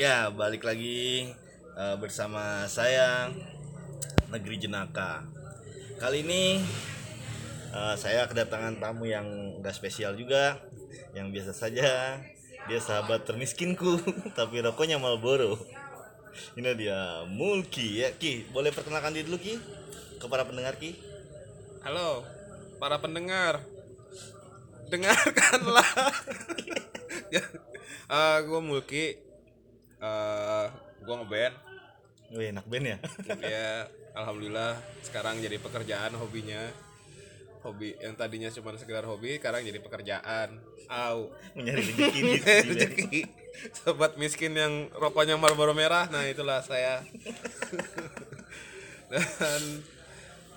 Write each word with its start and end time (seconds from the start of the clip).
Ya, 0.00 0.32
balik 0.32 0.64
lagi 0.64 1.28
eh, 1.76 1.96
bersama 2.00 2.64
saya 2.64 3.28
Negeri 4.32 4.56
Jenaka. 4.56 5.20
Kali 6.00 6.24
ini 6.24 6.64
eh, 7.76 7.94
saya 8.00 8.24
kedatangan 8.24 8.80
tamu 8.80 9.04
yang 9.04 9.60
gak 9.60 9.76
spesial 9.76 10.16
juga, 10.16 10.64
yang 11.12 11.28
biasa 11.28 11.52
saja. 11.52 12.16
Dia 12.72 12.80
sahabat 12.80 13.28
termiskinku, 13.28 14.00
tapi 14.38 14.64
rokoknya 14.64 14.96
Marlboro. 14.96 15.60
Ini 16.56 16.72
dia 16.72 17.28
Mulki 17.28 18.00
ya 18.00 18.16
Ki. 18.16 18.48
Boleh 18.48 18.72
perkenalkan 18.72 19.12
diri 19.12 19.28
dulu 19.28 19.36
Ki 19.44 19.60
ke 20.16 20.24
para 20.24 20.48
pendengar 20.48 20.80
Ki. 20.80 20.96
Halo, 21.84 22.24
para 22.80 22.96
pendengar. 22.96 23.60
Dengarkanlah. 24.88 25.84
ya, 27.34 27.44
gue 28.40 28.60
Mulki. 28.64 29.31
Eh, 30.02 30.66
gue 31.00 31.14
ngeband. 31.14 31.54
Wih, 32.32 32.48
enak 32.50 32.66
band 32.66 32.86
ya. 32.88 32.98
Ya, 33.54 33.86
alhamdulillah 34.12 34.74
sekarang 35.00 35.38
jadi 35.38 35.56
pekerjaan 35.56 36.16
hobinya. 36.16 36.58
Hobi 37.62 37.94
yang 37.96 38.18
tadinya 38.18 38.50
cuma 38.50 38.74
sekedar 38.74 39.06
hobi, 39.06 39.38
sekarang 39.38 39.62
jadi 39.62 39.78
pekerjaan. 39.78 40.58
Au. 40.90 41.30
Mencari 41.54 41.86
rezeki. 41.86 42.20
Rezeki. 42.74 43.20
Sobat 43.72 44.18
miskin 44.18 44.50
yang 44.52 44.90
rokoknya 44.90 45.38
Marlboro 45.38 45.70
merah, 45.70 46.10
nah 46.10 46.26
itulah 46.26 46.58
saya. 46.58 47.06
Dan 49.12 49.62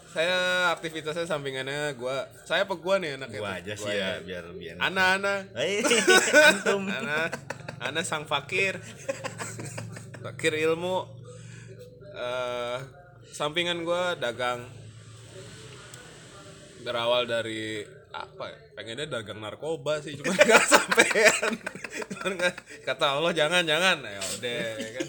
saya 0.10 0.40
aktivitasnya 0.72 1.28
sampingannya 1.28 1.92
gua 1.94 2.24
saya 2.48 2.64
apa 2.64 2.72
gua 2.74 2.96
nih 2.98 3.20
anaknya 3.20 3.40
Gua 3.44 3.52
tuh? 3.52 3.60
aja 3.60 3.74
sih 3.76 3.92
ya 3.92 4.10
biar 4.24 4.46
biar. 4.56 4.76
Ana 4.80 5.20
ana 5.20 5.36
Hei, 5.54 5.84
antum. 5.84 6.88
ana 6.88 7.28
ana 7.84 8.00
sang 8.00 8.24
fakir 8.24 8.80
fakir 10.26 10.58
ilmu 10.58 11.06
eh 12.18 12.80
sampingan 13.30 13.86
gua 13.86 14.18
dagang 14.18 14.66
berawal 16.82 17.30
dari 17.30 17.86
apa 18.10 18.48
ya? 18.50 18.60
pengennya 18.74 19.06
dagang 19.06 19.44
narkoba 19.44 20.02
sih 20.02 20.18
cuma 20.18 20.34
nggak 20.40 20.66
sampean 20.66 21.54
kata 22.82 23.06
Allah 23.20 23.32
jangan 23.36 23.62
jangan 23.68 24.02
ya 24.02 24.22
udah 24.40 24.62
ya 24.82 24.90
kan 24.98 25.08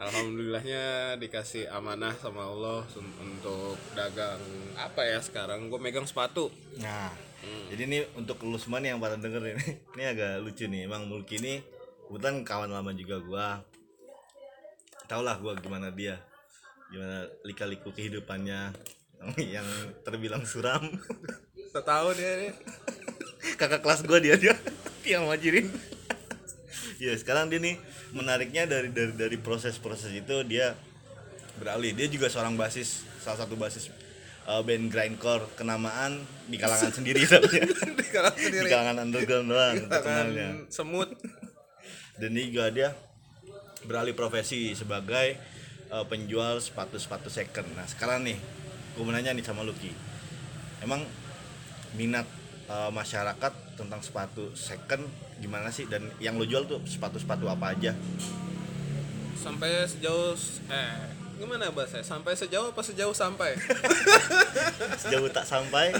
alhamdulillahnya 0.00 0.84
dikasih 1.20 1.70
amanah 1.70 2.12
sama 2.18 2.50
Allah 2.50 2.82
untuk 3.20 3.78
dagang 3.96 4.42
apa 4.74 5.06
ya 5.06 5.22
sekarang 5.22 5.70
gue 5.70 5.78
megang 5.78 6.08
sepatu 6.08 6.50
Nah, 6.80 7.12
jadi 7.72 7.82
ini 7.88 7.98
untuk 8.16 8.40
lu 8.44 8.56
semua 8.56 8.80
nih 8.80 8.96
yang 8.96 9.00
pada 9.00 9.16
denger 9.16 9.42
ini, 9.56 9.66
ini 9.96 10.04
agak 10.04 10.44
lucu 10.44 10.64
nih. 10.68 10.88
Emang 10.88 11.08
Mulki 11.08 11.40
ini 11.40 11.60
kebetulan 12.08 12.44
kawan 12.44 12.70
lama 12.72 12.90
juga 12.96 13.16
gua. 13.20 13.46
Tau 15.10 15.26
lah 15.26 15.42
gua 15.42 15.58
gimana 15.58 15.90
dia, 15.90 16.22
gimana 16.86 17.26
lika-liku 17.42 17.90
kehidupannya 17.90 18.70
yang 19.58 19.66
terbilang 20.06 20.46
suram. 20.46 20.86
setahun 21.70 22.18
ya 22.18 22.34
nih 22.34 22.52
Kakak 23.54 23.82
kelas 23.86 24.02
gua 24.02 24.18
dia 24.18 24.34
dia 24.38 24.54
yang 25.18 25.26
majirin. 25.26 25.70
ya 27.02 27.14
sekarang 27.18 27.50
dia 27.50 27.58
nih 27.58 27.78
menariknya 28.10 28.66
dari 28.70 28.90
dari 28.90 29.14
dari 29.18 29.34
proses-proses 29.34 30.14
itu 30.14 30.46
dia 30.46 30.78
beralih. 31.58 31.90
Dia 31.90 32.06
juga 32.06 32.30
seorang 32.30 32.54
basis, 32.54 33.02
salah 33.18 33.42
satu 33.42 33.58
basis 33.58 33.90
uh, 34.46 34.62
band 34.62 34.94
grindcore 34.94 35.50
kenamaan 35.58 36.22
di 36.46 36.54
kalangan 36.54 36.94
sendiri. 36.94 37.26
Tapi 37.26 37.66
di 37.98 38.06
kalangan 38.14 38.38
di 38.38 38.46
sendiri 38.46 38.68
kalangan 38.70 38.96
underground 39.02 39.46
doang 39.50 39.76
Kalangan 39.90 40.70
semut. 40.70 41.10
Dan 42.20 42.36
dia 42.36 42.44
juga 42.46 42.70
dia 42.70 42.88
beralih 43.84 44.12
profesi 44.12 44.76
sebagai 44.76 45.36
uh, 45.92 46.04
penjual 46.04 46.60
sepatu-sepatu 46.60 47.28
second. 47.28 47.68
Nah 47.76 47.86
sekarang 47.88 48.24
nih 48.24 48.38
gue 48.96 49.02
mau 49.06 49.14
nanya 49.14 49.32
nih 49.32 49.44
sama 49.46 49.62
Lucky 49.62 50.10
emang 50.80 51.04
minat 51.94 52.24
uh, 52.68 52.88
masyarakat 52.92 53.52
tentang 53.76 54.00
sepatu 54.00 54.52
second 54.56 55.04
gimana 55.40 55.68
sih? 55.72 55.88
Dan 55.88 56.08
yang 56.20 56.36
lo 56.40 56.44
jual 56.48 56.64
tuh 56.64 56.80
sepatu-sepatu 56.84 57.48
apa 57.48 57.76
aja? 57.76 57.92
Sampai 59.36 59.84
sejauh 59.88 60.36
eh 60.68 61.00
gimana 61.40 61.72
bahasa 61.72 62.04
sampai 62.04 62.36
sejauh 62.36 62.68
apa 62.68 62.82
sejauh 62.84 63.16
sampai? 63.16 63.56
Sejauh 65.00 65.32
tak 65.32 65.48
sampai. 65.48 65.96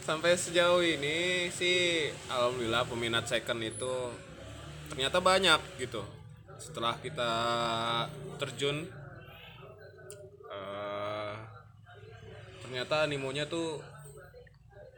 Sampai 0.00 0.34
sejauh 0.40 0.80
ini 0.80 1.52
sih 1.52 2.08
alhamdulillah 2.32 2.88
peminat 2.88 3.28
second 3.28 3.60
itu 3.60 4.08
ternyata 4.88 5.20
banyak 5.20 5.60
gitu 5.76 6.00
setelah 6.56 6.94
kita 6.98 7.32
terjun 8.36 8.88
eh, 10.48 11.34
ternyata 12.62 13.04
animonya 13.04 13.44
tuh 13.46 13.80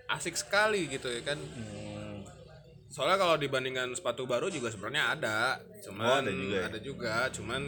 asik 0.07 0.37
sekali 0.37 0.87
gitu 0.87 1.09
ya 1.09 1.23
kan. 1.25 1.39
Hmm, 1.41 2.23
soalnya 2.87 3.17
kalau 3.17 3.35
dibandingkan 3.35 3.91
sepatu 3.93 4.25
baru 4.25 4.47
juga 4.49 4.71
sebenarnya 4.71 5.17
ada. 5.17 5.39
Cuman 5.83 6.07
Oh, 6.07 6.19
ada 6.21 6.33
juga 6.33 6.57
ya? 6.57 6.65
ada 6.69 6.79
juga. 6.79 7.15
Cuman 7.31 7.63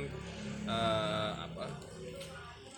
eh, 0.66 1.30
apa? 1.36 1.64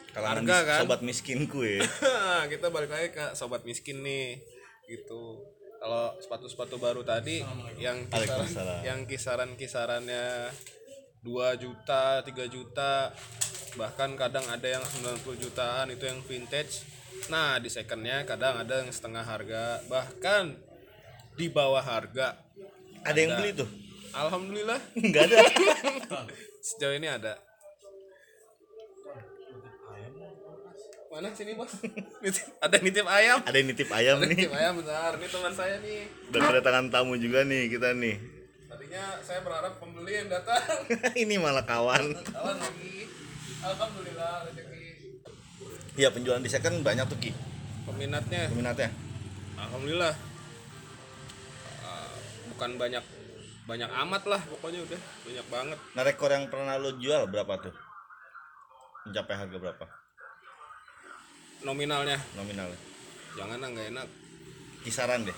Kalangan 0.09 0.43
Harga, 0.43 0.59
kan? 0.67 0.79
sobat 0.83 1.01
miskinku 1.05 1.61
ya 1.63 1.79
kita 2.51 2.73
balik 2.75 2.91
lagi 2.91 3.13
ke 3.13 3.37
sobat 3.37 3.63
miskin 3.63 4.03
nih 4.03 4.41
gitu. 4.89 5.39
Kalau 5.79 6.11
sepatu-sepatu 6.19 6.75
baru 6.75 7.07
tadi 7.07 7.39
yang 7.79 8.03
kisaran 8.11 8.83
yang 8.83 9.01
kisaran 9.07 9.51
kisarannya 9.55 10.51
2 11.23 11.63
juta 11.63 12.23
3 12.23 12.31
juta 12.47 13.11
bahkan 13.75 14.15
kadang 14.19 14.47
ada 14.51 14.65
yang 14.65 14.83
90 14.83 15.45
jutaan 15.45 15.87
itu 15.93 16.05
yang 16.07 16.19
vintage. 16.25 16.87
Nah 17.31 17.59
di 17.59 17.69
secondnya 17.71 18.23
kadang 18.23 18.59
ada 18.59 18.83
yang 18.83 18.91
setengah 18.91 19.23
harga 19.23 19.83
bahkan 19.91 20.55
di 21.35 21.47
bawah 21.51 21.83
harga. 21.83 22.39
Ada 23.07 23.19
yang 23.19 23.33
beli 23.39 23.51
tuh? 23.55 23.69
Alhamdulillah. 24.15 24.81
Nggak 24.99 25.23
ada. 25.31 25.39
Sejauh 26.63 26.97
ini 26.99 27.07
ada. 27.11 27.39
Mana 31.09 31.35
sini 31.35 31.59
bos? 31.59 31.75
Ada 32.63 32.79
nitip 32.79 33.07
ayam? 33.11 33.43
Ada 33.43 33.57
yang 33.59 33.69
nitip 33.75 33.91
ayam 33.91 34.17
nih. 34.23 34.39
nitip 34.39 34.55
ayam 34.55 34.73
bentar. 34.79 35.13
Ini 35.19 35.27
teman 35.27 35.53
saya 35.55 35.75
nih. 35.83 36.07
Udah 36.31 36.41
kedatangan 36.47 36.85
tamu 36.95 37.19
juga 37.19 37.43
nih 37.43 37.67
kita 37.67 37.91
nih 37.95 38.38
tadinya 38.89 39.21
saya 39.21 39.45
berharap 39.45 39.77
pembeli 39.77 40.17
yang 40.17 40.33
datang. 40.33 40.65
Ini 41.29 41.37
malah 41.37 41.61
kawan. 41.69 42.09
Kawan 42.25 42.57
lagi. 42.57 43.05
Alhamdulillah 43.61 44.49
rezeki. 44.49 44.81
Iya 46.01 46.09
penjualan 46.09 46.41
di 46.41 46.49
second 46.49 46.81
banyak 46.81 47.05
tuh 47.05 47.21
Ki. 47.21 47.37
Peminatnya. 47.85 48.49
Peminatnya. 48.49 48.89
Alhamdulillah. 49.61 50.17
Ah, 51.85 52.17
bukan 52.49 52.71
banyak 52.81 53.05
banyak 53.69 53.91
amat 54.09 54.23
lah 54.25 54.41
pokoknya 54.57 54.81
udah 54.81 55.01
banyak 55.29 55.47
banget. 55.53 55.79
Nah 55.93 56.03
rekor 56.09 56.33
yang 56.33 56.49
pernah 56.49 56.81
lo 56.81 56.97
jual 56.97 57.29
berapa 57.29 57.61
tuh? 57.61 57.75
Mencapai 59.05 59.37
harga 59.37 59.59
berapa? 59.61 59.87
nominalnya. 61.59 62.17
Nominalnya. 62.41 62.81
Jangan 63.37 63.61
lah 63.61 63.69
nggak 63.69 63.87
enak. 63.93 64.09
Kisaran 64.81 65.29
deh. 65.29 65.37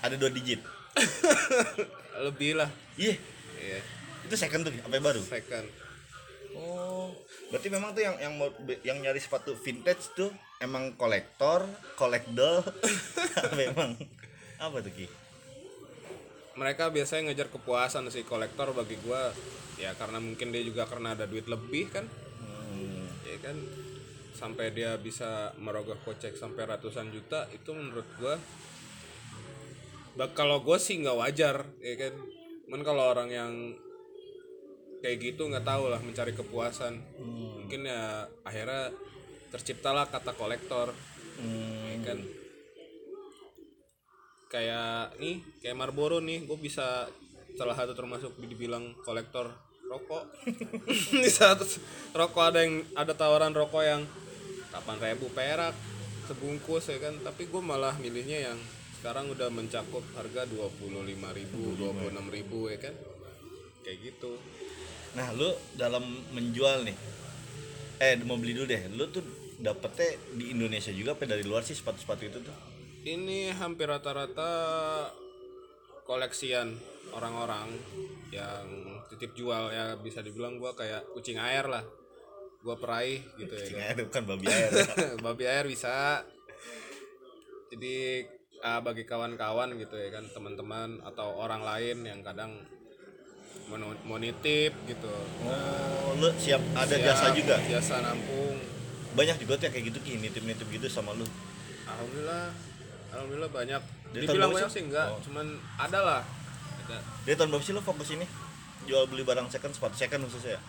Ada 0.00 0.16
dua 0.16 0.32
digit 0.32 0.64
lebih 2.20 2.60
lah. 2.60 2.70
Iya. 3.00 3.16
Iya. 3.56 3.80
Itu 4.28 4.34
second 4.36 4.68
tuh 4.68 4.72
apa 4.76 4.96
baru? 5.00 5.20
second. 5.24 5.66
Oh. 6.54 7.14
Berarti 7.50 7.68
memang 7.72 7.94
tuh 7.96 8.02
yang 8.04 8.16
yang 8.20 8.34
mau 8.38 8.50
yang 8.84 8.98
nyari 9.02 9.18
sepatu 9.18 9.56
vintage 9.58 10.12
tuh 10.14 10.30
Emang 10.60 10.92
kolektor, 10.92 11.64
kolekdol. 11.96 12.60
Memang. 13.60 13.96
Apa 14.60 14.84
tuh 14.84 14.92
Ki? 14.92 15.08
mereka 16.60 16.92
biasanya 16.92 17.32
ngejar 17.32 17.48
kepuasan 17.48 18.12
sih 18.12 18.20
kolektor 18.20 18.68
bagi 18.76 19.00
gua 19.00 19.32
ya 19.80 19.96
karena 19.96 20.20
mungkin 20.20 20.52
dia 20.52 20.60
juga 20.60 20.84
karena 20.84 21.16
ada 21.16 21.24
duit 21.24 21.48
lebih 21.48 21.88
kan. 21.88 22.04
Hmm, 22.04 23.08
ya 23.24 23.40
kan? 23.40 23.56
Sampai 24.36 24.76
dia 24.76 25.00
bisa 25.00 25.56
merogoh 25.56 25.96
kocek 26.04 26.36
sampai 26.36 26.68
ratusan 26.68 27.08
juta 27.08 27.48
itu 27.56 27.72
menurut 27.72 28.04
gua 28.20 28.36
kalau 30.36 30.60
gue 30.60 30.76
sih 30.76 31.00
nggak 31.00 31.16
wajar 31.16 31.56
ya 31.80 31.94
kan? 31.96 32.14
Cuman 32.66 32.82
kalau 32.84 33.02
orang 33.08 33.30
yang 33.32 33.52
kayak 35.00 35.16
gitu 35.32 35.48
nggak 35.48 35.64
tahu 35.64 35.88
lah 35.88 36.00
mencari 36.02 36.36
kepuasan. 36.36 37.00
Mungkin 37.64 37.88
ya 37.88 38.28
akhirnya 38.44 38.92
terciptalah 39.50 40.06
kata 40.12 40.36
kolektor 40.36 40.92
hmm, 41.40 41.80
ya 41.88 41.98
kan? 42.04 42.18
Kayak 44.50 45.16
nih 45.22 45.40
kayak 45.62 45.78
Marlboro 45.78 46.18
nih 46.20 46.44
gue 46.44 46.58
bisa 46.60 47.08
salah 47.56 47.74
satu 47.74 47.96
termasuk 47.96 48.36
dibilang 48.44 48.92
kolektor 49.06 49.48
rokok. 49.88 50.26
Di 51.22 51.30
saat 51.30 51.64
rokok 52.14 52.44
ada 52.44 52.60
yang 52.62 52.84
ada 52.94 53.16
tawaran 53.16 53.56
rokok 53.56 53.82
yang 53.82 54.02
8000 54.70 55.18
perak 55.32 55.74
sebungkus 56.28 56.92
ya 56.92 56.98
kan? 57.02 57.14
Tapi 57.24 57.48
gue 57.50 57.62
malah 57.62 57.96
milihnya 57.98 58.52
yang 58.52 58.58
sekarang 59.00 59.32
udah 59.32 59.48
mencakup 59.48 60.04
harga 60.12 60.44
25.000 60.44 60.92
ribu 61.40 61.60
26.000 61.80 62.72
ya 62.76 62.78
kan 62.84 62.94
kayak 63.80 63.98
gitu 64.04 64.36
Nah, 65.10 65.34
lu 65.34 65.50
dalam 65.74 66.06
menjual 66.30 66.86
nih, 66.86 66.94
eh 67.98 68.14
mau 68.22 68.38
beli 68.38 68.54
dulu 68.54 68.70
deh. 68.70 68.86
Lu 68.94 69.10
tuh 69.10 69.26
dapetnya 69.58 70.14
di 70.38 70.54
Indonesia 70.54 70.94
juga 70.94 71.18
apa 71.18 71.26
dari 71.26 71.42
luar 71.42 71.66
sih 71.66 71.74
sepatu-sepatu 71.74 72.22
itu 72.26 72.38
tuh? 72.40 72.56
ini 73.00 73.48
hampir 73.48 73.88
rata-rata 73.88 74.52
koleksian 76.04 76.76
orang-orang 77.16 77.72
yang 78.28 78.68
titip 79.08 79.32
jual 79.32 79.72
ya 79.72 79.96
bisa 79.96 80.20
dibilang 80.20 80.60
gua 80.60 80.76
kayak 80.76 81.08
kucing 81.16 81.40
air 81.40 81.64
lah 81.64 81.80
gua 82.60 82.76
peraih 82.76 83.24
gitu 83.40 83.56
ya 83.56 83.64
kan. 83.64 83.72
Cing 83.72 83.80
itu 83.96 84.02
bukan 84.04 84.22
babi 84.28 84.46
air. 84.52 84.70
babi 85.16 85.44
air 85.48 85.64
bisa 85.64 86.20
jadi 87.72 88.28
ah, 88.60 88.78
bagi 88.78 89.02
kawan-kawan 89.02 89.72
gitu 89.74 89.94
ya 89.94 90.10
kan 90.10 90.24
teman-teman 90.28 91.00
atau 91.02 91.34
orang 91.34 91.60
lain 91.60 92.02
yang 92.02 92.20
kadang 92.20 92.60
mau, 94.02 94.16
nitip 94.16 94.74
gitu 94.84 95.10
Oh, 95.42 96.18
lu 96.18 96.28
siap 96.36 96.58
ada 96.74 96.90
Siap, 96.90 97.06
jasa 97.06 97.26
juga. 97.32 97.56
jasa 97.62 98.02
nampung 98.02 98.58
Banyak 99.10 99.38
juga 99.38 99.54
tuh 99.56 99.64
yang 99.66 99.74
kayak 99.74 99.86
gitu 99.90 99.98
ki 100.00 100.12
nitip-nitip 100.18 100.66
gitu 100.68 100.86
sama 100.86 101.14
lu. 101.14 101.26
alhamdulillah 101.84 102.50
alhamdulillah 103.10 103.50
banyak 103.50 103.82
Dari 104.10 104.24
dibilang 104.24 104.50
banyak 104.50 104.70
sih? 104.70 104.82
enggak 104.86 105.06
Oh. 105.08 105.18
cuman 105.20 105.46
ada 105.78 105.98
lah 106.00 106.22
ada 106.80 106.98
Dari 107.22 107.34
tahun 107.34 107.50
berapa 107.50 107.62
sih 107.62 107.74
lu 107.74 107.82
fokus 107.82 108.10
ini? 108.10 108.26
Jual 108.80 109.06
beli 109.06 109.22
barang 109.22 109.46
second, 109.46 109.70
sepatu 109.70 109.94
second 109.94 110.24
khususnya. 110.26 110.56
ya? 110.56 110.60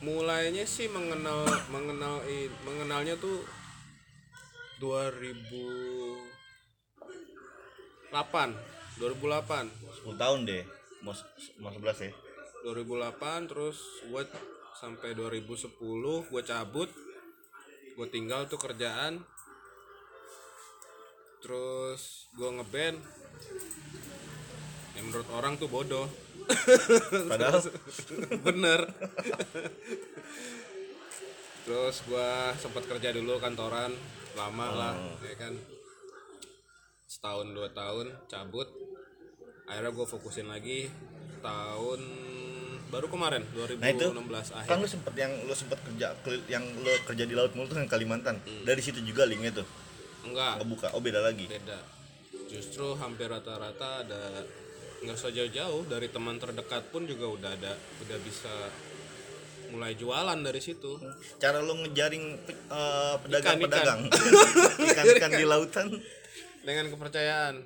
mulainya 0.00 0.64
sih 0.64 0.88
mengenal 0.88 1.44
mengenal 1.68 2.24
mengenalnya 2.64 3.12
tuh 3.20 3.44
2008 8.10 8.98
2008 8.98 9.70
10 10.04 10.20
tahun 10.20 10.38
deh. 10.44 10.64
Mau 11.06 11.14
mau 11.62 11.70
11 11.70 12.10
ya. 12.10 12.12
2008 12.66 13.48
terus 13.48 13.78
gue 14.04 14.22
sampai 14.76 15.14
2010 15.14 15.70
gue 16.26 16.42
cabut. 16.42 16.90
Gue 17.94 18.06
tinggal 18.10 18.50
tuh 18.50 18.58
kerjaan. 18.58 19.22
Terus 21.40 22.28
gue 22.36 22.50
ngeband 22.50 22.98
yang 24.98 25.04
menurut 25.08 25.28
orang 25.32 25.56
tuh 25.56 25.70
bodoh. 25.70 26.10
Padahal? 27.30 27.62
Bener. 28.42 28.80
Terus 31.64 32.02
gua 32.10 32.50
sempat 32.58 32.82
kerja 32.90 33.14
dulu 33.14 33.38
kantoran. 33.38 33.94
Lama 34.34 34.66
lah 34.74 34.94
ya 35.22 35.34
kan 35.38 35.54
setahun 37.20 37.52
dua 37.52 37.68
tahun 37.76 38.16
cabut 38.32 38.64
akhirnya 39.68 39.92
gue 39.92 40.06
fokusin 40.08 40.48
lagi 40.48 40.88
tahun 41.44 42.00
baru 42.88 43.12
kemarin 43.12 43.44
2016 43.52 43.76
Nah 43.76 43.88
itu 43.92 44.08
akhir 44.08 44.68
kan 44.72 44.80
lu 44.80 44.88
sempet 44.88 45.14
yang 45.20 45.32
lu 45.44 45.52
sempet 45.52 45.84
kerja 45.84 46.16
yang 46.48 46.64
lu 46.80 46.88
kerja 47.04 47.28
di 47.28 47.36
laut 47.36 47.52
mulu 47.52 47.68
tuh 47.68 47.76
yang 47.76 47.92
Kalimantan. 47.92 48.40
Dari 48.64 48.80
situ 48.80 49.04
juga 49.04 49.28
linknya 49.28 49.52
tuh. 49.52 49.68
enggak 50.24 50.64
Ngebuka. 50.64 50.96
Oh 50.96 51.04
beda 51.04 51.20
lagi. 51.20 51.44
beda 51.44 51.76
justru 52.48 52.96
hampir 52.96 53.28
rata-rata 53.28 54.00
ada 54.00 54.40
nggak 55.04 55.12
usah 55.12 55.28
jauh-jauh 55.28 55.92
dari 55.92 56.08
teman 56.08 56.40
terdekat 56.40 56.88
pun 56.88 57.04
juga 57.04 57.28
udah 57.36 57.50
ada 57.52 57.76
udah 58.00 58.18
bisa 58.24 58.50
mulai 59.70 59.92
jualan 59.94 60.40
dari 60.40 60.58
situ 60.58 60.96
Cara 61.36 61.60
lu 61.60 61.84
ngejaring 61.84 62.24
eh, 62.48 63.14
pedagang-pedagang 63.28 64.08
ikan-ikan 64.88 65.30
di 65.36 65.44
lautan. 65.44 65.86
Dengan 66.64 66.86
kepercayaan. 66.92 67.56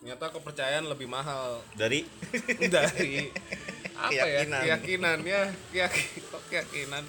Ternyata 0.00 0.32
kepercayaan 0.32 0.88
lebih 0.88 1.06
mahal. 1.12 1.60
Dari? 1.76 2.08
Dari. 2.74 3.28
Apa 4.00 4.08
Keyakinan. 4.16 4.60
ya? 4.64 4.76
Keyakinan. 4.80 5.18
Ya. 5.28 5.42
Keyakinan 5.68 6.24
kok 6.32 6.42
keyakinan? 6.48 7.04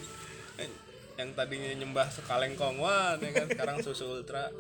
Yang 1.16 1.30
tadinya 1.38 1.72
nyembah 1.72 2.08
sekalengkong 2.12 2.84
wah 2.84 3.16
ya 3.16 3.32
kan? 3.32 3.48
Sekarang 3.48 3.78
susu 3.80 4.12
ultra. 4.12 4.52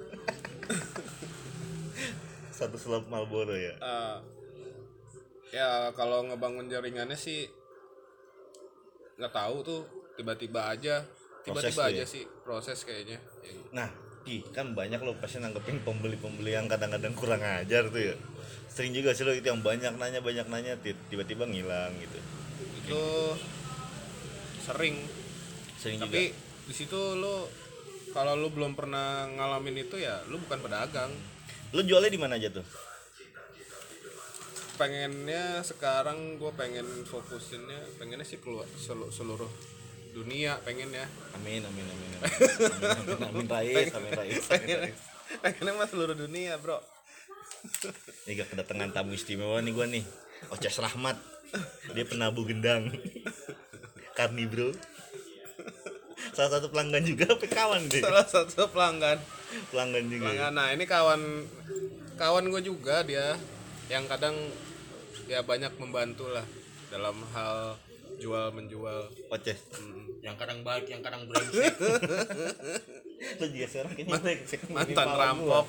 Satu 2.56 2.80
selop 2.80 3.12
Marlboro 3.12 3.52
ya. 3.58 3.75
Eh, 3.75 4.18
ya 5.52 5.92
kalau 5.92 6.24
ngebangun 6.31 6.72
jaringannya 6.72 7.19
sih 7.19 7.52
nggak 9.19 9.34
tahu 9.36 9.58
tuh. 9.68 9.84
Tiba-tiba 10.16 10.72
aja. 10.72 11.04
Tiba-tiba 11.44 11.92
aja 11.92 12.04
ya? 12.04 12.08
sih 12.08 12.24
proses 12.48 12.86
kayaknya. 12.88 13.19
Nah, 13.75 13.92
Ki, 14.21 14.45
kan 14.50 14.71
banyak 14.71 15.01
lo 15.01 15.18
pasti 15.18 15.38
nanggepin 15.38 15.81
pembeli-pembeli 15.81 16.53
yang 16.53 16.69
kadang-kadang 16.69 17.13
kurang 17.13 17.41
ajar 17.41 17.89
tuh 17.89 18.01
ya. 18.03 18.15
Sering 18.68 18.94
juga 18.94 19.12
sih 19.12 19.25
lo 19.25 19.31
itu 19.31 19.44
yang 19.44 19.59
banyak 19.59 19.91
nanya 19.94 20.21
banyak 20.21 20.45
nanya 20.45 20.73
ti- 20.77 20.97
tiba-tiba 21.07 21.44
ngilang 21.44 21.91
gitu. 21.97 22.19
itu 22.81 23.01
sering 24.59 25.00
Sering 25.75 25.97
tapi 25.97 26.29
juga. 26.29 26.68
di 26.68 26.73
situ 26.75 27.00
lo 27.15 27.47
kalau 28.09 28.35
lo 28.35 28.50
belum 28.50 28.73
pernah 28.73 29.25
ngalamin 29.27 29.81
itu 29.81 29.95
ya 29.95 30.19
lo 30.27 30.38
bukan 30.38 30.59
pedagang 30.59 31.09
Lo 31.71 31.81
jualnya 31.81 32.09
di 32.09 32.19
mana 32.19 32.35
aja 32.35 32.51
tuh? 32.51 32.65
pengennya 34.75 35.62
sekarang 35.62 36.35
gue 36.35 36.51
pengen 36.51 37.06
fokusinnya 37.06 37.79
pengennya 37.95 38.25
sih 38.25 38.38
keluar 38.38 38.65
selu- 38.75 39.07
seluruh 39.07 39.47
dunia 40.12 40.60
pengen 40.62 40.90
ya 40.90 41.06
Amin 41.34 41.62
amin 41.62 41.81
amin. 41.84 42.10
Amin 42.12 42.22
amin, 42.22 42.90
amin, 42.92 43.19
amin 43.24 43.46
Rais, 43.48 43.90
amin 43.92 44.12
Rais. 44.12 44.36
Amin, 44.36 44.42
pengen 44.46 44.78
Rais. 44.84 45.00
pengennya 45.40 45.74
mah 45.74 45.88
seluruh 45.88 46.13
dunia 46.13 46.56
bro 46.56 46.78
Ini 48.24 48.31
gak 48.36 48.50
kedatangan 48.52 48.90
tamu 48.92 49.13
istimewa 49.13 49.58
nih 49.58 49.72
gua 49.72 49.86
nih. 49.86 50.02
Oces 50.50 50.74
Rahmat. 50.75 51.13
Dia 51.92 52.02
penabuh 52.04 52.42
gendang. 52.44 52.90
Karni 54.12 54.46
bro. 54.46 54.74
Salah 56.31 56.58
satu 56.58 56.68
pelanggan 56.68 57.04
juga 57.04 57.30
apa 57.30 57.46
kawan 57.46 57.86
deh. 57.86 58.02
salah 58.02 58.25
satu 58.25 58.66
pelanggan 58.68 59.22
Pelanggan 59.69 60.06
juga. 60.08 60.25
ya? 60.25 60.30
pelanggan 60.31 60.54
nah 60.54 60.68
ini 60.72 60.86
kawan 60.86 61.22
kawan 62.16 62.46
gue 62.48 62.62
juga 62.63 63.04
dia 63.04 63.36
yang 63.88 64.08
kadang 64.08 64.34
ya 65.28 65.44
banyak 65.44 65.75
membantu 65.75 66.31
lah 66.31 66.46
dalam 66.88 67.13
hal 67.31 67.78
jual 68.18 68.50
menjual 68.52 69.06
Oces. 69.30 69.60
Hmm. 69.75 70.00
Yang 70.21 70.35
kadang 70.38 70.62
baik 70.62 70.85
yang 70.89 71.01
kadang 71.01 71.25
brengsek 71.25 71.73
Lo 73.41 73.45
juga 73.45 73.68
brengsek. 74.21 74.59
mantan 74.69 75.09
rampok 75.13 75.65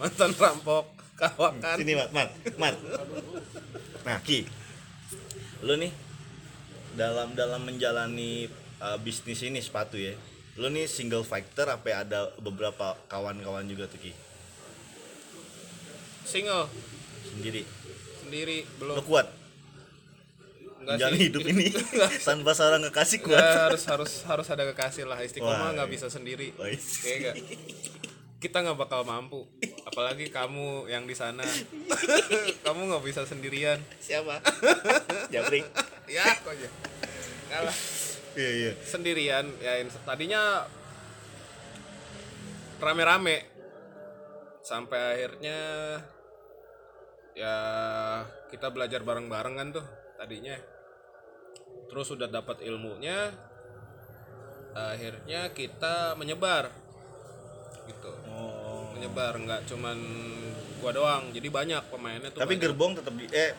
mantan 0.00 0.32
rampok 0.36 0.84
kawakan 1.20 1.76
Sini 1.76 1.92
Mat, 1.92 2.08
Mat, 2.16 2.30
Mat. 2.56 2.74
Nah, 4.08 4.18
Ki. 4.24 4.48
Lu 5.60 5.76
nih 5.76 5.92
dalam 6.96 7.36
dalam 7.36 7.60
menjalani 7.68 8.48
uh, 8.80 8.96
bisnis 8.96 9.44
ini 9.44 9.60
sepatu 9.60 10.00
ya. 10.00 10.16
Lu 10.56 10.72
nih 10.72 10.88
single 10.88 11.24
fighter 11.28 11.68
apa 11.68 11.92
ada 11.92 12.32
beberapa 12.40 12.96
kawan-kawan 13.12 13.68
juga 13.68 13.84
tuh 13.84 14.00
Ki? 14.00 14.12
single 16.24 16.70
Sendiri. 17.26 17.66
sendiri 18.22 18.62
Lu 18.80 18.94
belum 18.96 19.04
kuat 19.04 19.26
enggak 20.80 20.96
menjalani 20.96 21.16
sih 21.16 21.26
hidup 21.28 21.44
ini 21.44 21.66
tanpa 22.24 22.50
seorang 22.52 22.82
kekasih 22.88 23.18
Nggak, 23.20 23.36
kuat. 23.36 23.58
harus 23.68 23.82
harus 23.84 24.12
harus 24.24 24.46
ada 24.48 24.64
kekasih 24.72 25.04
lah 25.04 25.20
istiqomah 25.20 25.76
nggak 25.76 25.88
iya. 25.88 25.94
bisa 25.94 26.06
sendiri 26.08 26.56
Wah, 26.56 26.66
iya. 26.66 26.80
Kayak 26.80 27.18
nggak. 27.20 27.34
kita 28.40 28.56
nggak 28.64 28.78
bakal 28.80 29.04
mampu 29.04 29.44
apalagi 29.84 30.32
kamu 30.32 30.88
yang 30.88 31.04
di 31.04 31.12
sana 31.12 31.44
kamu 32.64 32.80
nggak 32.88 33.04
bisa 33.04 33.28
sendirian 33.28 33.76
Siapa? 34.00 34.40
Jabrik. 35.28 35.68
ya 36.08 36.24
kok 36.40 36.56
aja 36.56 36.68
kalah 37.52 37.76
Iya, 38.30 38.50
iya. 38.56 38.72
sendirian 38.86 39.44
ya 39.58 39.82
in- 39.82 39.90
tadinya 40.06 40.64
rame-rame 42.80 43.44
sampai 44.62 44.98
akhirnya 45.18 45.58
ya 47.34 47.56
kita 48.48 48.70
belajar 48.70 49.02
bareng-bareng 49.02 49.54
kan 49.56 49.68
tuh 49.74 49.86
tadinya 50.20 50.52
terus 51.88 52.06
sudah 52.06 52.28
dapat 52.28 52.60
ilmunya 52.60 53.32
akhirnya 54.72 55.48
kita 55.50 56.12
menyebar 56.14 56.68
gitu 57.86 58.12
Oh. 58.30 58.92
menyebar 58.92 59.34
nggak 59.34 59.66
cuman 59.66 59.98
gua 60.78 60.92
doang 60.92 61.24
jadi 61.30 61.48
banyak 61.48 61.82
pemainnya 61.88 62.28
tuh 62.30 62.38
Tapi 62.38 62.54
banyak. 62.54 62.62
gerbong 62.62 62.92
tetap 62.94 63.12
di 63.12 63.24
eh 63.28 63.50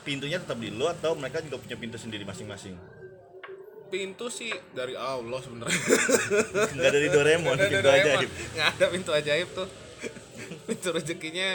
pintunya 0.00 0.38
tetap 0.38 0.56
di 0.56 0.68
lu 0.68 0.86
atau 0.86 1.12
mereka 1.12 1.40
juga 1.40 1.56
punya 1.56 1.74
pintu 1.74 1.96
sendiri 1.96 2.22
masing-masing? 2.22 2.76
pintu 3.90 4.30
sih 4.30 4.54
dari 4.70 4.94
Allah 4.94 5.40
sebenarnya 5.40 5.74
Enggak 6.70 6.92
dari 6.94 7.08
Doraemon, 7.10 7.50
Nggak 7.50 7.58
ada 7.58 7.66
pintu 7.66 7.82
Doraemon. 7.82 8.06
ajaib. 8.14 8.30
nggak 8.54 8.68
ada 8.70 8.86
pintu 8.86 9.10
ajaib 9.10 9.48
tuh 9.50 9.68
pintu 10.68 10.88
rezekinya 10.90 11.48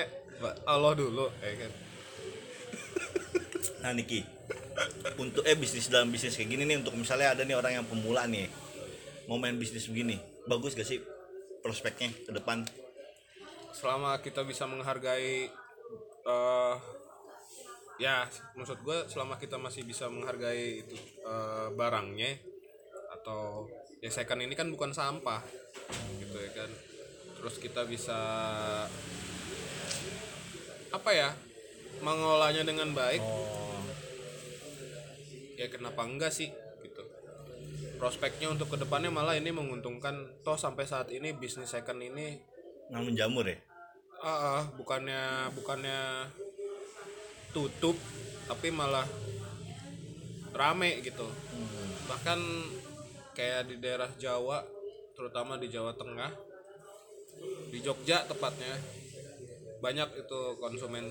Allah 0.65 0.91
dulu 0.93 1.31
ya 1.39 1.53
kan 1.55 1.71
Nah 3.85 3.93
Niki, 3.93 4.25
untuk 5.21 5.45
eh 5.45 5.53
bisnis 5.53 5.93
dalam 5.93 6.09
bisnis 6.09 6.33
kayak 6.33 6.49
gini 6.57 6.65
nih 6.65 6.81
untuk 6.81 6.97
misalnya 6.97 7.37
ada 7.37 7.45
nih 7.45 7.53
orang 7.53 7.77
yang 7.77 7.85
pemula 7.85 8.25
nih 8.25 8.49
mau 9.29 9.37
main 9.37 9.53
bisnis 9.61 9.85
begini, 9.85 10.17
bagus 10.49 10.73
gak 10.73 10.89
sih 10.89 10.97
prospeknya 11.61 12.09
ke 12.25 12.33
depan? 12.33 12.65
selama 13.75 14.17
kita 14.23 14.47
bisa 14.47 14.63
menghargai 14.65 15.51
eh, 16.25 16.75
ya 17.99 18.23
maksud 18.55 18.79
gue 18.81 19.05
selama 19.11 19.35
kita 19.35 19.59
masih 19.59 19.83
bisa 19.83 20.07
menghargai 20.07 20.81
itu 20.81 20.95
eh, 21.27 21.67
barangnya 21.75 22.39
atau 23.19 23.67
ya 23.99 24.09
second 24.09 24.41
ini 24.41 24.55
kan 24.55 24.71
bukan 24.71 24.95
sampah 24.95 25.43
gitu 26.17 26.37
ya 26.39 26.51
kan. 26.55 26.71
Terus 27.35 27.55
kita 27.61 27.83
bisa 27.85 28.17
apa 30.89 31.11
ya 31.11 31.29
mengolahnya 31.99 32.63
dengan 32.63 32.95
baik. 32.95 33.21
Oh 33.21 33.74
ya 35.55 35.67
kenapa 35.71 36.03
enggak 36.03 36.31
sih 36.31 36.51
gitu. 36.83 37.03
Prospeknya 37.95 38.51
untuk 38.51 38.75
ke 38.75 38.77
depannya 38.79 39.09
malah 39.09 39.39
ini 39.39 39.55
menguntungkan 39.55 40.43
toh 40.43 40.59
sampai 40.59 40.83
saat 40.83 41.07
ini 41.11 41.31
bisnis 41.31 41.71
second 41.71 42.03
ini 42.03 42.39
nggak 42.91 43.03
menjamur 43.03 43.47
ya? 43.47 43.57
Ah, 44.19 44.59
ah, 44.59 44.63
bukannya 44.75 45.51
bukannya 45.55 46.29
tutup 47.55 47.95
tapi 48.45 48.69
malah 48.69 49.07
rame 50.51 50.99
gitu. 51.01 51.25
Bahkan 52.05 52.39
kayak 53.35 53.71
di 53.71 53.75
daerah 53.79 54.11
Jawa 54.15 54.63
terutama 55.15 55.55
di 55.55 55.71
Jawa 55.71 55.95
Tengah 55.95 56.31
di 57.71 57.79
Jogja 57.83 58.23
tepatnya 58.27 58.79
banyak 59.83 60.23
itu 60.23 60.39
konsumen 60.59 61.05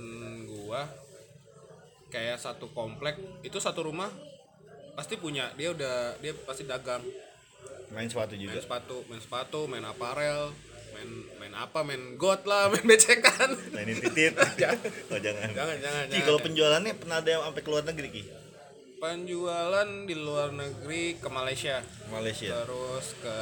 gua 0.48 0.88
kayak 2.08 2.40
satu 2.40 2.72
komplek 2.72 3.16
itu 3.44 3.60
satu 3.60 3.84
rumah 3.84 4.08
pasti 4.94 5.14
punya 5.18 5.50
dia 5.58 5.74
udah 5.74 6.18
dia 6.22 6.32
pasti 6.46 6.64
dagang. 6.64 7.02
Main 7.90 8.08
sepatu 8.10 8.34
juga? 8.38 8.54
Main 8.56 8.64
sepatu 8.64 8.96
main 9.10 9.20
sepatu 9.22 9.60
main 9.70 9.84
aparel 9.84 10.54
main 10.94 11.10
main 11.42 11.54
apa 11.58 11.82
main 11.82 12.14
got 12.14 12.46
lah 12.46 12.66
main 12.72 12.86
becekan 12.86 13.50
mainin 13.74 13.98
titit 13.98 14.38
oh 15.10 15.18
jangan. 15.18 15.50
Jangan 15.50 15.76
jangan 15.82 16.04
Ki 16.06 16.12
jangan. 16.18 16.26
kalau 16.26 16.40
penjualannya 16.40 16.92
pernah 16.94 17.18
ada 17.18 17.30
yang 17.34 17.42
sampai 17.42 17.62
ke 17.62 17.70
luar 17.70 17.84
negeri 17.84 18.08
Ki? 18.10 18.24
Penjualan 19.02 19.88
di 20.08 20.14
luar 20.16 20.48
negeri 20.54 21.20
ke 21.20 21.28
Malaysia. 21.28 21.84
Malaysia. 22.08 22.64
Terus 22.64 23.06
ke 23.20 23.38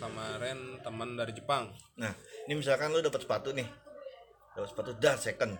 kemarin 0.00 0.80
teman 0.82 1.14
dari 1.14 1.30
Jepang. 1.36 1.70
Nah 2.00 2.10
ini 2.48 2.58
misalkan 2.58 2.90
lu 2.90 3.04
dapat 3.04 3.22
sepatu 3.22 3.52
nih. 3.52 3.68
Dapat 4.56 4.68
sepatu 4.72 4.90
dah 4.98 5.14
second 5.14 5.54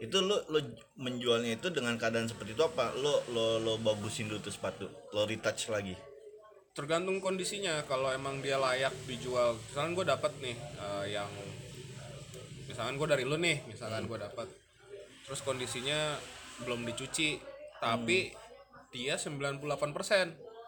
itu 0.00 0.16
lu 0.20 0.36
lo 0.48 0.60
menjualnya 1.00 1.56
itu 1.56 1.68
dengan 1.72 1.96
keadaan 1.96 2.28
seperti 2.28 2.56
itu 2.56 2.64
apa? 2.64 2.92
Lo 2.96 3.24
lo 3.32 3.60
lo 3.60 3.80
bagusin 3.80 4.28
dulu 4.28 4.40
tuh 4.40 4.52
sepatu 4.52 4.86
lo 5.12 5.24
retouch 5.24 5.72
lagi? 5.72 5.96
Tergantung 6.74 7.22
kondisinya 7.22 7.86
kalau 7.86 8.10
emang 8.10 8.42
dia 8.42 8.58
layak 8.58 8.92
dijual. 9.06 9.54
Misalkan 9.70 9.94
gue 9.94 10.04
dapat 10.04 10.32
nih 10.42 10.56
eh, 10.58 11.06
yang 11.14 11.30
misalkan 12.74 12.98
gue 12.98 13.06
dari 13.06 13.22
lu 13.22 13.38
nih 13.38 13.62
misalkan 13.70 14.10
gue 14.10 14.18
dapat 14.18 14.50
terus 15.24 15.46
kondisinya 15.46 16.18
belum 16.66 16.82
dicuci 16.82 17.38
tapi 17.78 18.34
dia 18.90 19.14
98% 19.14 19.62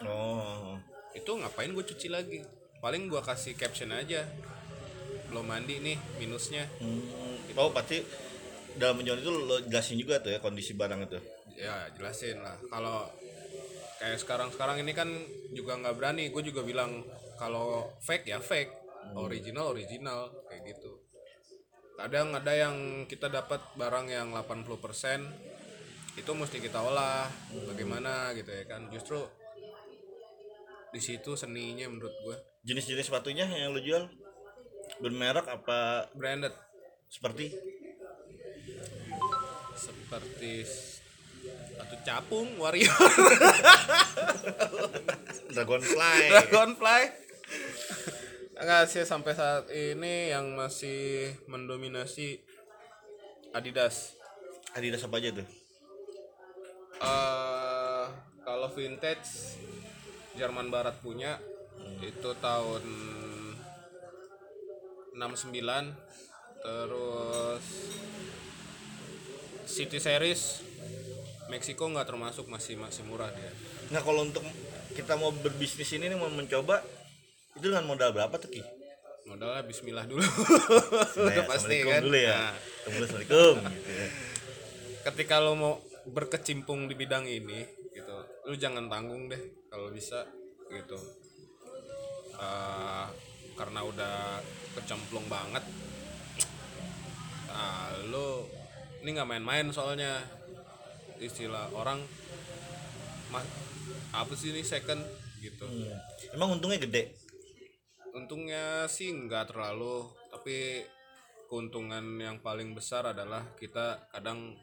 oh. 0.07 0.79
Itu 1.17 1.33
ngapain 1.41 1.73
gue 1.73 1.83
cuci 1.83 2.13
lagi? 2.13 2.45
Paling 2.85 3.09
gue 3.09 3.23
kasih 3.25 3.57
caption 3.57 3.89
aja. 3.91 4.29
Belum 5.33 5.49
mandi 5.49 5.81
nih 5.81 5.97
minusnya. 6.21 6.69
Hmm. 6.79 7.57
oh 7.57 7.73
pasti 7.73 8.05
dalam 8.77 9.01
menjual 9.01 9.19
itu 9.21 9.31
lo 9.33 9.57
jelasin 9.65 9.97
juga 9.97 10.21
tuh 10.21 10.37
ya 10.37 10.39
kondisi 10.39 10.77
barang 10.77 11.01
itu. 11.09 11.19
Ya 11.57 11.89
jelasin 11.97 12.41
lah. 12.45 12.57
Kalau 12.69 13.09
kayak 13.97 14.21
sekarang 14.21 14.49
sekarang 14.53 14.77
ini 14.85 14.93
kan 14.93 15.09
juga 15.57 15.81
nggak 15.81 15.97
berani. 15.97 16.29
Gue 16.29 16.45
juga 16.45 16.61
bilang 16.63 17.05
kalau 17.41 17.91
fake 18.05 18.29
ya 18.29 18.39
fake. 18.41 18.85
Original 19.17 19.71
original 19.71 20.35
kayak 20.51 20.77
gitu. 20.77 20.99
Kadang 21.97 22.35
ada 22.37 22.53
yang 22.53 23.07
kita 23.09 23.31
dapat 23.31 23.63
barang 23.79 24.11
yang 24.11 24.35
80% 24.35 26.19
itu 26.19 26.31
mesti 26.37 26.59
kita 26.61 26.83
olah. 26.83 27.31
Bagaimana 27.71 28.35
gitu 28.37 28.51
ya 28.53 28.65
kan. 28.69 28.91
Justru 28.93 29.23
di 30.93 31.01
situ 31.01 31.37
seninya 31.37 31.89
menurut 31.89 32.13
gue 32.25 32.37
jenis-jenis 32.67 33.09
sepatunya 33.09 33.47
yang 33.49 33.73
lo 33.73 33.81
jual? 33.81 34.11
Bermerek 35.01 35.47
apa? 35.49 36.11
Branded. 36.13 36.53
Seperti 37.07 37.55
seperti 39.77 40.65
atau 41.77 41.99
capung 42.03 42.49
warrior. 42.59 42.91
Dragonfly. 45.55 46.19
Dragonfly. 46.33 47.03
Enggak 48.57 48.89
sih 48.89 49.05
sampai 49.05 49.37
saat 49.37 49.69
ini 49.69 50.33
yang 50.33 50.57
masih 50.57 51.37
mendominasi 51.47 52.41
Adidas. 53.53 54.17
Adidas 54.73 55.05
apa 55.05 55.21
aja 55.21 55.37
tuh? 55.37 55.47
Eh 57.01 58.05
kalau 58.45 58.69
vintage 58.73 59.61
Jerman 60.37 60.73
Barat 60.73 60.97
punya. 61.01 61.41
Itu 62.01 62.33
tahun 62.41 62.85
69 65.17 65.97
terus 66.61 67.65
City 69.67 69.99
Series 70.01 70.63
Meksiko 71.47 71.87
nggak 71.87 72.11
termasuk 72.11 72.51
masih 72.51 72.75
masih 72.75 73.07
murah 73.07 73.31
dia. 73.31 73.51
Nah 73.95 74.03
kalau 74.03 74.27
untuk 74.27 74.43
kita 74.99 75.15
mau 75.15 75.31
berbisnis 75.31 75.87
ini 75.95 76.11
nih 76.11 76.19
mau 76.19 76.27
mencoba 76.27 76.83
itu 77.55 77.71
dengan 77.71 77.87
modal 77.87 78.11
berapa 78.11 78.35
tuh 78.35 78.51
Ki? 78.51 78.63
modalnya 79.27 79.63
Bismillah 79.67 80.07
dulu. 80.07 80.23
Nah, 81.19 81.33
udah 81.35 81.47
pasti 81.51 81.83
kan? 81.83 82.03
dulu 82.03 82.19
ya. 82.19 82.35
Nah, 82.35 82.55
Assalamualaikum 82.87 83.55
gitu 83.75 83.91
ya. 83.91 84.09
ketika 85.11 85.35
lo 85.43 85.53
mau 85.55 85.75
berkecimpung 86.07 86.87
di 86.87 86.95
bidang 86.95 87.27
ini 87.27 87.67
gitu 87.95 88.15
lu 88.47 88.55
jangan 88.55 88.87
tanggung 88.87 89.27
deh 89.31 89.43
kalau 89.71 89.91
bisa 89.91 90.27
gitu. 90.71 90.99
Eh, 92.37 93.07
karena 93.57 93.81
udah 93.81 94.45
kecemplung 94.77 95.25
banget 95.33 95.65
nah 97.49 97.89
lu 98.13 98.45
ini 99.07 99.15
nggak 99.15 99.31
main-main 99.31 99.71
soalnya. 99.71 100.19
Istilah 101.23 101.71
orang 101.71 102.03
mas 103.31 103.47
apa 104.11 104.35
sih 104.35 104.51
ini 104.51 104.67
second? 104.67 104.99
Gitu. 105.39 105.63
Hmm. 105.63 105.95
emang 106.35 106.59
untungnya 106.59 106.83
gede? 106.83 107.15
Untungnya 108.11 108.91
sih 108.91 109.15
nggak 109.15 109.55
terlalu 109.55 110.11
tapi 110.35 110.83
keuntungan 111.47 112.03
yang 112.19 112.43
paling 112.43 112.75
besar 112.75 113.07
adalah 113.15 113.47
kita 113.55 114.11
kadang 114.11 114.59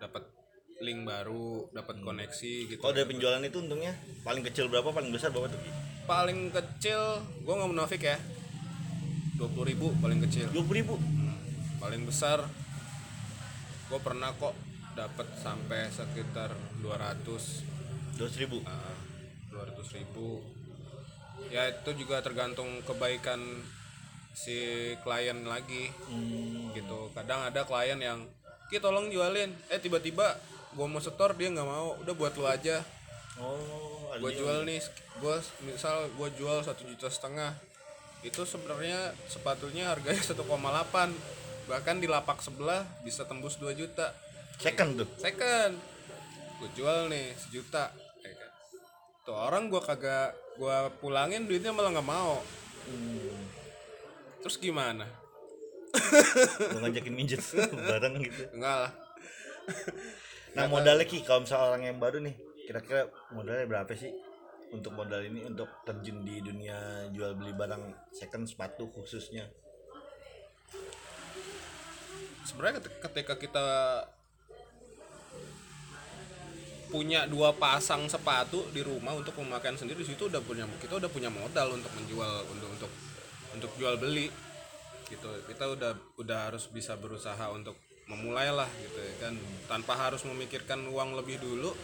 dapat 0.00 0.24
link 0.80 1.04
baru 1.04 1.68
dapat 1.68 2.00
koneksi 2.00 2.54
gitu. 2.72 2.80
Kalau 2.80 2.96
dari 2.96 3.12
penjualan 3.12 3.44
itu 3.44 3.60
untungnya 3.60 3.92
paling 4.24 4.40
kecil 4.40 4.72
berapa 4.72 4.88
paling 4.88 5.12
besar 5.12 5.28
berapa 5.36 5.52
tuh? 5.52 5.60
Paling 6.08 6.48
kecil 6.48 7.20
gue 7.44 7.52
nggak 7.52 7.70
munafik 7.76 8.00
ya. 8.08 8.16
20.000 9.36 9.68
ribu 9.68 9.92
paling 10.00 10.24
kecil. 10.24 10.48
Dua 10.48 10.64
ribu? 10.72 10.96
Paling 11.76 12.08
besar 12.08 12.40
gue 13.86 14.00
pernah 14.02 14.34
kok 14.34 14.54
dapat 14.96 15.28
sampai 15.38 15.86
sekitar 15.92 16.50
200 16.82 17.76
dua 18.16 18.28
ribu? 18.40 18.58
Dua 19.52 19.62
ratus 19.68 19.88
ribu. 19.92 20.40
Ya 21.52 21.68
itu 21.68 21.92
juga 21.94 22.24
tergantung 22.24 22.80
kebaikan 22.82 23.38
si 24.32 24.56
klien 25.04 25.36
lagi. 25.44 25.92
Hmm. 26.08 26.72
gitu. 26.72 27.12
Kadang 27.12 27.44
ada 27.44 27.62
klien 27.68 28.00
yang 28.00 28.24
ki 28.72 28.80
tolong 28.80 29.12
jualin. 29.12 29.52
Eh 29.68 29.78
tiba-tiba 29.78 30.34
gue 30.72 30.86
mau 30.88 31.00
setor 31.00 31.36
dia 31.36 31.52
nggak 31.52 31.68
mau. 31.68 31.94
Udah 32.00 32.14
buat 32.16 32.32
lu 32.40 32.48
aja. 32.48 32.80
Oh 33.36 34.16
gue 34.16 34.32
jual 34.32 34.64
nih 34.64 34.80
gue 35.20 35.36
misal 35.68 36.08
gue 36.08 36.28
jual 36.40 36.64
satu 36.64 36.82
juta 36.88 37.12
setengah. 37.12 37.52
Itu 38.24 38.48
sebenarnya 38.48 39.12
sepatunya 39.28 39.92
harganya 39.92 40.24
1,8 40.24 40.40
bahkan 41.66 41.98
di 41.98 42.06
lapak 42.06 42.42
sebelah 42.42 42.86
bisa 43.02 43.26
tembus 43.26 43.58
2 43.58 43.74
juta. 43.74 44.14
Second 44.58 45.04
tuh. 45.04 45.08
Second. 45.18 45.74
Gue 46.62 46.70
jual 46.78 47.10
nih 47.12 47.34
sejuta. 47.36 47.92
Ya 48.22 48.32
kan. 48.32 48.50
tuh 49.26 49.36
orang 49.36 49.68
gue 49.68 49.82
kagak 49.82 50.32
gue 50.56 50.76
pulangin 51.02 51.44
duitnya 51.44 51.74
malah 51.74 51.92
nggak 51.92 52.08
mau. 52.08 52.40
Terus 54.40 54.56
gimana? 54.62 55.04
Gue 56.70 56.80
ngajakin 56.86 57.14
minjet 57.14 57.42
bareng 57.90 58.22
gitu. 58.22 58.46
Enggak 58.54 58.76
lah. 58.86 58.92
Nah 60.54 60.64
modalnya 60.70 61.02
Ki 61.02 61.26
kalau 61.26 61.42
misalnya 61.42 61.66
orang 61.66 61.82
yang 61.82 61.98
baru 61.98 62.18
nih 62.22 62.36
kira-kira 62.66 63.10
modalnya 63.34 63.66
berapa 63.66 63.90
sih 63.98 64.14
untuk 64.74 64.94
modal 64.98 65.22
ini 65.22 65.46
untuk 65.46 65.70
terjun 65.86 66.26
di 66.26 66.42
dunia 66.42 67.06
jual 67.14 67.38
beli 67.38 67.54
barang 67.54 68.10
second 68.10 68.50
sepatu 68.50 68.90
khususnya 68.90 69.46
sebenarnya 72.46 72.78
ketika- 73.02 73.34
kita 73.36 73.66
punya 76.86 77.26
dua 77.26 77.50
pasang 77.50 78.06
sepatu 78.06 78.70
di 78.70 78.80
rumah 78.80 79.12
untuk 79.18 79.34
pemakaian 79.34 79.74
sendiri 79.74 80.06
di 80.06 80.08
situ 80.14 80.30
udah 80.30 80.38
punya 80.38 80.64
kita 80.78 81.02
udah 81.02 81.10
punya 81.10 81.26
modal 81.26 81.74
untuk 81.74 81.90
menjual 81.98 82.46
untuk 82.46 82.68
untuk 82.70 82.92
untuk 83.52 83.70
jual 83.74 83.98
beli 83.98 84.30
gitu. 85.10 85.28
Kita 85.50 85.64
udah 85.74 85.92
udah 86.22 86.38
harus 86.50 86.70
bisa 86.70 86.94
berusaha 86.94 87.50
untuk 87.50 87.74
memulailah 88.06 88.70
gitu 88.78 88.98
ya 89.02 89.14
kan. 89.26 89.34
Tanpa 89.66 89.98
harus 89.98 90.22
memikirkan 90.22 90.86
uang 90.86 91.18
lebih 91.18 91.42
dulu 91.42 91.74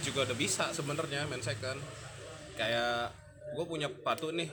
juga 0.00 0.24
udah 0.24 0.36
bisa 0.36 0.72
sebenarnya 0.72 1.28
main 1.28 1.44
second. 1.44 1.76
Kayak 2.56 3.12
gue 3.52 3.64
punya 3.68 3.92
sepatu 3.92 4.32
nih 4.32 4.48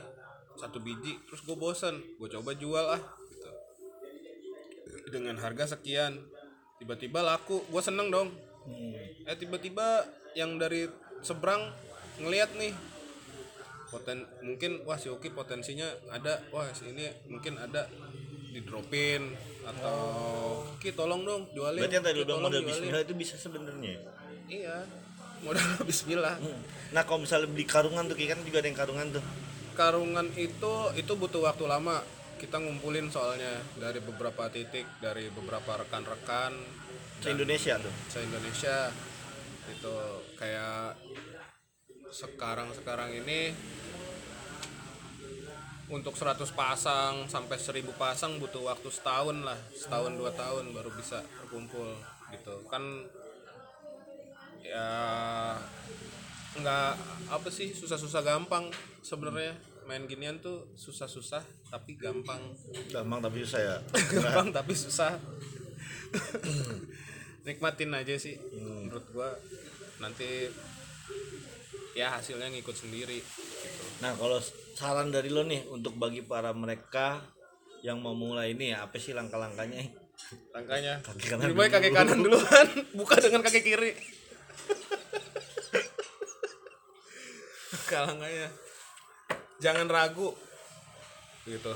satu 0.58 0.82
biji 0.82 1.14
terus 1.30 1.46
gue 1.46 1.54
bosen 1.54 2.02
gue 2.18 2.28
coba 2.34 2.50
jual 2.58 2.82
ah 2.98 3.02
dengan 5.08 5.36
harga 5.40 5.76
sekian. 5.76 6.16
Tiba-tiba 6.78 7.24
laku 7.24 7.64
gue 7.68 7.82
seneng 7.82 8.08
dong. 8.12 8.28
Eh 9.24 9.36
tiba-tiba 9.36 10.06
yang 10.36 10.60
dari 10.60 10.86
seberang 11.24 11.72
ngelihat 12.22 12.54
nih 12.54 12.72
poten 13.88 14.20
mungkin 14.44 14.84
wah 14.84 15.00
si 15.00 15.08
Oki 15.08 15.32
potensinya 15.32 15.88
ada 16.12 16.44
wah 16.52 16.68
si 16.76 16.92
ini 16.92 17.08
mungkin 17.32 17.56
ada 17.56 17.88
di 18.52 18.60
dropin 18.60 19.32
atau 19.64 19.96
Ki 20.80 20.92
tolong 20.92 21.24
dong 21.24 21.48
jualin. 21.56 21.80
Berarti 21.84 21.96
yang 21.96 22.06
tadi 22.06 22.20
tolong 22.24 22.44
modal 22.48 22.60
jualin." 22.60 22.68
bismillah 22.68 23.02
itu 23.04 23.14
bisa 23.16 23.34
sebenarnya. 23.40 23.96
iya 24.48 24.84
modal 25.40 25.64
bismillah. 25.88 26.36
Nah 26.92 27.02
kalau 27.08 27.24
misalnya 27.24 27.48
beli 27.48 27.64
karungan 27.64 28.04
tuh 28.08 28.16
Ki, 28.16 28.28
kan 28.28 28.40
juga 28.44 28.60
ada 28.60 28.68
yang 28.68 28.78
karungan 28.78 29.06
tuh. 29.18 29.24
karungan 29.78 30.26
itu 30.34 30.72
itu 30.98 31.12
butuh 31.14 31.38
waktu 31.46 31.62
lama 31.70 32.02
kita 32.38 32.62
ngumpulin 32.62 33.10
soalnya 33.10 33.50
dari 33.74 33.98
beberapa 33.98 34.46
titik 34.48 34.86
dari 35.02 35.26
beberapa 35.34 35.82
rekan-rekan. 35.82 36.54
Se 37.18 37.34
Indonesia 37.34 37.74
tuh. 37.82 37.90
se 38.06 38.22
Indonesia 38.22 38.94
itu 39.68 39.94
kayak 40.38 40.96
sekarang 42.08 42.72
sekarang 42.72 43.10
ini 43.12 43.52
untuk 45.90 46.14
100 46.14 46.38
pasang 46.54 47.26
sampai 47.26 47.58
1000 47.58 47.84
pasang 47.98 48.38
butuh 48.38 48.70
waktu 48.70 48.88
setahun 48.88 49.36
lah 49.44 49.58
setahun 49.74 50.14
dua 50.16 50.32
tahun 50.32 50.72
baru 50.72 50.94
bisa 50.94 51.20
terkumpul 51.42 51.98
gitu. 52.32 52.54
Kan 52.70 53.08
ya 54.62 54.88
nggak 56.58 56.92
apa 57.28 57.48
sih 57.50 57.74
susah-susah 57.74 58.22
gampang 58.24 58.70
sebenarnya 59.02 59.56
main 59.88 60.04
ginian 60.04 60.36
tuh 60.36 60.68
susah-susah 60.76 61.40
tapi 61.72 61.96
gampang. 61.96 62.36
Gampang 62.92 63.24
tapi 63.24 63.40
susah 63.40 63.60
ya. 63.64 63.80
gampang 64.20 64.52
tapi 64.52 64.76
susah. 64.76 65.16
Nikmatin 67.48 67.96
aja 67.96 68.12
sih 68.20 68.36
menurut 68.52 69.08
gua. 69.16 69.32
Nanti 69.96 70.52
ya 71.96 72.20
hasilnya 72.20 72.52
ngikut 72.52 72.76
sendiri 72.76 73.16
gitu. 73.16 73.40
Nah 74.04 74.12
kalau 74.12 74.36
saran 74.76 75.08
dari 75.08 75.32
lo 75.32 75.48
nih 75.48 75.64
untuk 75.72 75.96
bagi 75.96 76.20
para 76.20 76.52
mereka 76.52 77.24
yang 77.80 78.04
mau 78.04 78.12
mulai 78.12 78.52
ini 78.52 78.76
ya 78.76 78.84
apa 78.84 79.00
sih 79.00 79.16
langkah-langkahnya? 79.16 79.88
langkahnya? 80.52 81.00
Kaki 81.00 81.32
kanan 81.32 81.56
baik 81.56 81.72
kaki 81.72 81.96
kanan 81.96 82.20
duluan 82.20 82.68
buka 83.00 83.16
dengan 83.24 83.40
kaki 83.40 83.64
kiri. 83.64 83.96
Kalangkahnya 87.88 88.67
jangan 89.58 89.86
ragu. 89.90 90.34
Gitu. 91.46 91.72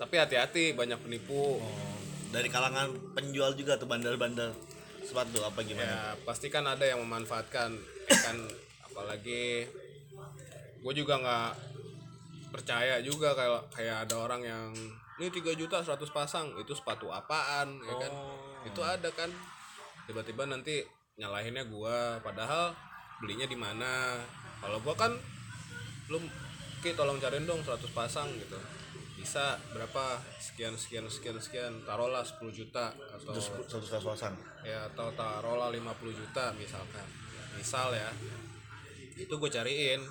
Tapi 0.00 0.14
hati-hati 0.18 0.74
banyak 0.74 1.00
penipu. 1.00 1.60
Oh, 1.60 1.96
dari 2.34 2.50
kalangan 2.50 2.92
penjual 3.14 3.54
juga 3.54 3.78
tuh 3.78 3.86
bandar-bandar 3.86 4.52
sepatu 5.04 5.44
apa 5.44 5.60
gimana? 5.60 5.84
ya 5.84 6.00
pasti 6.24 6.48
kan 6.48 6.64
ada 6.66 6.84
yang 6.84 7.00
memanfaatkan. 7.04 7.76
Kan 8.08 8.36
apalagi 8.84 9.68
gue 10.84 10.92
juga 10.92 11.16
nggak 11.16 11.50
percaya 12.54 13.02
juga 13.02 13.34
kayak 13.34 13.74
kayak 13.74 13.96
ada 14.06 14.14
orang 14.14 14.42
yang 14.44 14.70
ini 15.18 15.30
3 15.30 15.54
juta 15.54 15.78
100 15.78 16.10
pasang 16.10 16.46
itu 16.58 16.74
sepatu 16.74 17.06
apaan? 17.10 17.78
Ya 17.86 17.94
kan? 17.98 18.12
Itu 18.66 18.82
ada 18.82 19.10
kan. 19.14 19.30
Tiba-tiba 20.10 20.46
nanti 20.50 20.82
nyalahinnya 21.14 21.70
gua 21.70 22.18
padahal 22.18 22.74
belinya 23.22 23.46
di 23.46 23.54
mana. 23.54 24.18
Kalau 24.58 24.82
gua 24.82 24.94
kan 24.98 25.14
lu 26.08 26.18
Ki 26.84 26.92
tolong 26.92 27.16
cariin 27.16 27.48
dong 27.48 27.64
100 27.64 27.80
pasang 27.96 28.28
gitu. 28.36 28.60
Bisa 29.16 29.56
berapa? 29.72 30.20
Sekian 30.36 30.76
sekian 30.76 31.08
sekian 31.08 31.40
sekian. 31.40 31.72
Taruhlah 31.80 32.20
10 32.20 32.44
juta 32.52 32.92
atau 32.92 33.32
Terus 33.32 33.48
satu 33.64 33.88
satu 33.88 34.12
pasang. 34.12 34.36
ya 34.60 34.84
atau 34.92 35.08
taruhlah 35.16 35.72
50 35.72 36.12
juta 36.12 36.52
misalkan. 36.60 37.08
Misal 37.56 37.96
ya. 37.96 38.12
Itu 39.16 39.40
gue 39.40 39.48
cariin. 39.48 40.04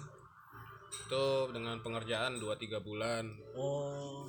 Itu 0.90 1.54
dengan 1.54 1.78
pengerjaan 1.86 2.42
2-3 2.42 2.82
bulan. 2.82 3.30
Oh. 3.54 4.26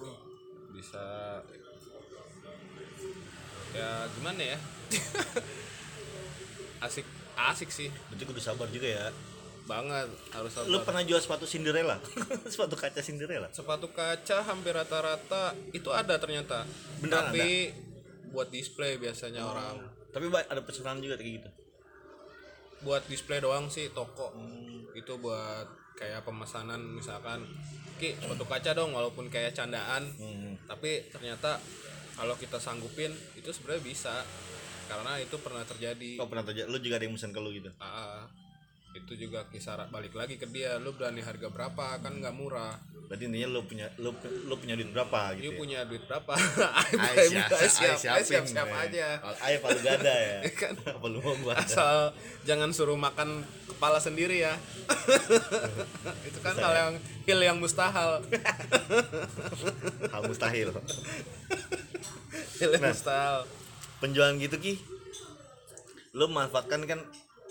bisa. 0.69 1.41
Ya 3.73 4.05
gimana 4.21 4.43
ya? 4.53 4.59
Asik 6.85 7.09
asik 7.41 7.73
sih. 7.73 7.89
Berarti 8.13 8.25
kudu 8.29 8.41
sabar 8.43 8.69
juga 8.69 8.85
ya. 8.85 9.09
Banget 9.65 10.07
harus 10.31 10.53
Lu 10.63 10.77
sabar. 10.77 10.85
pernah 10.85 11.03
jual 11.03 11.19
sepatu 11.19 11.45
Cinderella? 11.45 11.97
sepatu 12.53 12.75
kaca 12.75 13.01
Cinderella? 13.01 13.49
sepatu 13.51 13.89
kaca 13.89 14.39
hampir 14.43 14.71
rata-rata 14.71 15.57
itu 15.71 15.89
ada 15.89 16.17
ternyata 16.17 16.69
Beneran 16.99 17.29
tapi 17.29 17.73
buat 18.29 18.49
display 18.49 18.97
biasanya 18.97 19.41
orang 19.41 19.81
Tapi 20.11 20.31
ada 20.31 20.61
pesanan 20.61 20.99
juga 20.99 21.17
kayak 21.17 21.33
gitu. 21.39 21.51
buat 22.81 23.03
display 23.05 23.39
doang 23.39 23.67
sih 23.67 23.89
toko 23.91 24.31
itu 24.93 25.13
buat 25.17 25.65
kayak 25.95 26.23
pemesanan 26.23 26.79
misalkan 26.93 27.43
ki 27.95 28.13
sepatu 28.15 28.45
kaca 28.45 28.75
dong 28.75 28.93
walaupun 28.93 29.27
kayak 29.27 29.51
candaan 29.53 30.05
Hmm. 30.15 30.59
tapi 30.67 31.09
ternyata 31.09 31.57
kalau 32.13 32.35
kita 32.35 32.59
sanggupin 32.59 33.09
itu 33.35 33.49
sebenarnya 33.49 33.83
bisa 33.83 34.15
karena 34.85 35.17
itu 35.17 35.35
pernah 35.37 35.65
terjadi 35.65 36.15
Kau 36.15 36.29
pernah 36.29 36.45
terjadi? 36.45 36.67
Lu 36.67 36.77
juga 36.77 36.99
ada 36.99 37.05
yang 37.05 37.15
pesan 37.15 37.33
ke 37.33 37.41
lu 37.41 37.51
gitu? 37.51 37.71
Ah, 37.79 38.29
itu 38.95 39.13
juga 39.19 39.43
kisaran 39.49 39.91
balik 39.91 40.15
lagi 40.15 40.35
ke 40.35 40.47
dia 40.47 40.79
lu 40.79 40.91
berani 40.91 41.19
harga 41.19 41.47
berapa 41.47 41.99
kan 41.99 42.15
nggak 42.15 42.33
murah 42.33 42.79
Berarti 43.05 43.29
intinya 43.29 43.53
lu 43.53 43.61
punya 43.63 43.85
lu, 44.01 44.17
lu 44.49 44.57
punya 44.57 44.75
duit 44.75 44.89
berapa 44.89 45.37
gitu 45.37 45.45
ya? 45.45 45.53
punya 45.53 45.79
duit 45.85 46.01
berapa 46.09 46.33
Ayo 46.97 47.29
siap 47.37 47.53
siap, 47.53 47.97
siap 48.01 48.23
siap, 48.25 48.45
siap 48.49 48.65
aja 48.65 49.21
Ayo 49.45 49.61
palu 49.61 49.77
gada 49.79 50.09
ya. 50.09 50.41
Kan. 50.57 50.73
Apa 50.73 51.05
lu 51.05 51.21
mau 51.21 51.37
gua? 51.37 51.53
asal 51.55 52.17
jangan 52.43 52.73
suruh 52.73 52.97
makan 52.97 53.45
kepala 53.69 54.01
sendiri 54.01 54.41
ya 54.41 54.57
itu 56.29 56.39
kan 56.41 56.57
hal 56.57 56.73
yang 56.73 56.93
hil 57.25 57.41
yang 57.43 57.59
mustahil 57.61 58.25
Hal 60.09 60.23
mustahil. 60.25 60.73
hil 62.57 62.71
yang 62.71 62.81
Nah. 62.81 62.89
mustahil 62.89 63.37
Penjualan 63.95 64.37
gitu 64.37 64.57
ki, 64.57 64.75
lu 66.13 66.25
manfaatkan 66.27 66.85
kan 66.85 67.01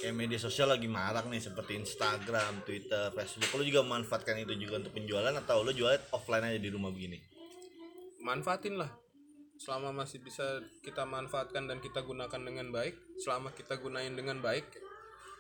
kayak 0.04 0.20
media 0.20 0.36
sosial 0.36 0.68
lagi 0.68 0.92
marak 0.92 1.32
nih 1.32 1.40
seperti 1.40 1.80
Instagram, 1.80 2.68
Twitter, 2.68 3.08
Facebook. 3.16 3.56
Lu 3.56 3.64
juga 3.64 3.88
memanfaatkan 3.88 4.36
itu 4.44 4.52
juga 4.60 4.84
untuk 4.84 4.92
penjualan 4.92 5.32
atau 5.32 5.64
lu 5.64 5.72
jualan 5.72 6.12
offline 6.12 6.44
aja 6.44 6.60
di 6.60 6.68
rumah 6.68 6.92
begini? 6.92 7.34
manfaatin 8.24 8.80
lah. 8.80 8.90
Selama 9.60 10.04
masih 10.04 10.24
bisa 10.24 10.64
kita 10.82 11.06
manfaatkan 11.06 11.70
dan 11.70 11.78
kita 11.84 12.02
gunakan 12.02 12.42
dengan 12.42 12.74
baik 12.74 12.96
selama 13.22 13.54
kita 13.54 13.78
gunain 13.78 14.12
dengan 14.16 14.40
baik 14.40 14.66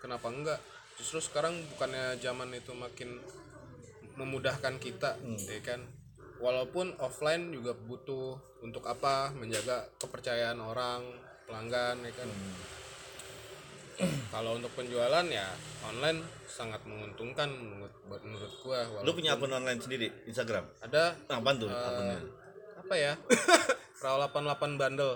kenapa 0.03 0.29
enggak? 0.29 0.59
Justru 0.99 1.19
sekarang 1.23 1.57
bukannya 1.73 2.21
zaman 2.21 2.53
itu 2.53 2.71
makin 2.77 3.17
memudahkan 4.19 4.77
kita 4.77 5.17
ya 5.49 5.59
kan? 5.65 5.81
Walaupun 6.37 6.99
offline 6.99 7.55
juga 7.55 7.73
butuh 7.73 8.37
untuk 8.61 8.85
apa? 8.85 9.31
Menjaga 9.33 9.89
kepercayaan 9.97 10.59
orang 10.59 11.01
pelanggan 11.47 12.03
ya 12.03 12.13
kan 12.13 12.29
kalau 14.29 14.57
untuk 14.57 14.71
penjualan 14.73 15.25
ya 15.25 15.47
online 15.83 16.19
sangat 16.43 16.81
menguntungkan 16.83 17.49
menurut 17.49 17.93
menurut 18.21 18.53
gua 18.61 18.83
Lu 18.83 18.89
walaupun 18.99 19.13
punya 19.15 19.31
akun 19.33 19.51
online 19.51 19.79
sendiri 19.79 20.07
Instagram? 20.25 20.65
ada 20.79 21.13
Apaan 21.27 21.57
tuh 21.57 21.69
akunnya? 21.69 22.19
apa 22.77 22.95
ya 22.95 23.13
Raw 24.03 24.19
88 24.27 24.75
bundle 24.75 25.15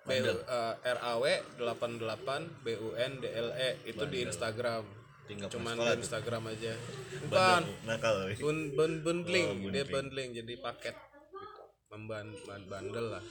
B 0.00 0.10
eh, 0.16 0.74
RAW 0.82 1.24
88 1.56 2.64
BUN 2.64 3.10
DLE 3.20 3.52
E. 3.56 3.70
itu 3.84 4.04
di 4.06 4.18
Instagram 4.24 4.82
Tinggal 5.24 5.46
cuman 5.46 5.74
di 5.78 6.02
Instagram 6.02 6.42
aja 6.50 6.72
bukan 7.22 7.62
Bandel, 7.62 7.86
nakal. 7.86 8.14
bun, 8.36 8.58
bun, 8.74 8.92
bundling 9.00 9.46
Oh, 9.46 9.70
dia 9.70 9.84
bundling. 9.86 9.92
bundling 9.92 10.30
jadi 10.34 10.54
paket 10.58 10.96
gitu. 12.58 12.68
Bandel 12.68 13.06
lah 13.14 13.24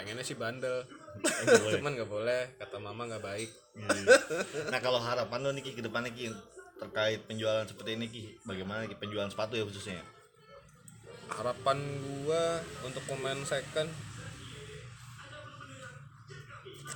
pengennya 0.00 0.24
sih 0.24 0.40
bandel. 0.40 0.80
Boleh. 1.20 1.76
cuman 1.76 1.92
nggak 1.92 2.08
boleh 2.08 2.42
kata 2.56 2.76
mama 2.80 3.04
nggak 3.04 3.20
baik. 3.20 3.50
Hmm. 3.76 4.04
Nah 4.72 4.80
kalau 4.80 4.96
harapan 4.96 5.44
lo 5.44 5.52
nih 5.52 5.60
Ki 5.60 5.76
ke 5.76 5.84
depannya 5.84 6.08
Ki 6.16 6.32
terkait 6.80 7.20
penjualan 7.28 7.68
seperti 7.68 8.00
ini 8.00 8.08
Ki 8.08 8.24
bagaimana 8.48 8.88
Ki 8.88 8.96
penjualan 8.96 9.28
sepatu 9.28 9.60
ya 9.60 9.68
khususnya? 9.68 10.00
Harapan 11.28 11.76
gua 12.24 12.64
untuk 12.88 13.04
pemain 13.04 13.36
second 13.44 13.92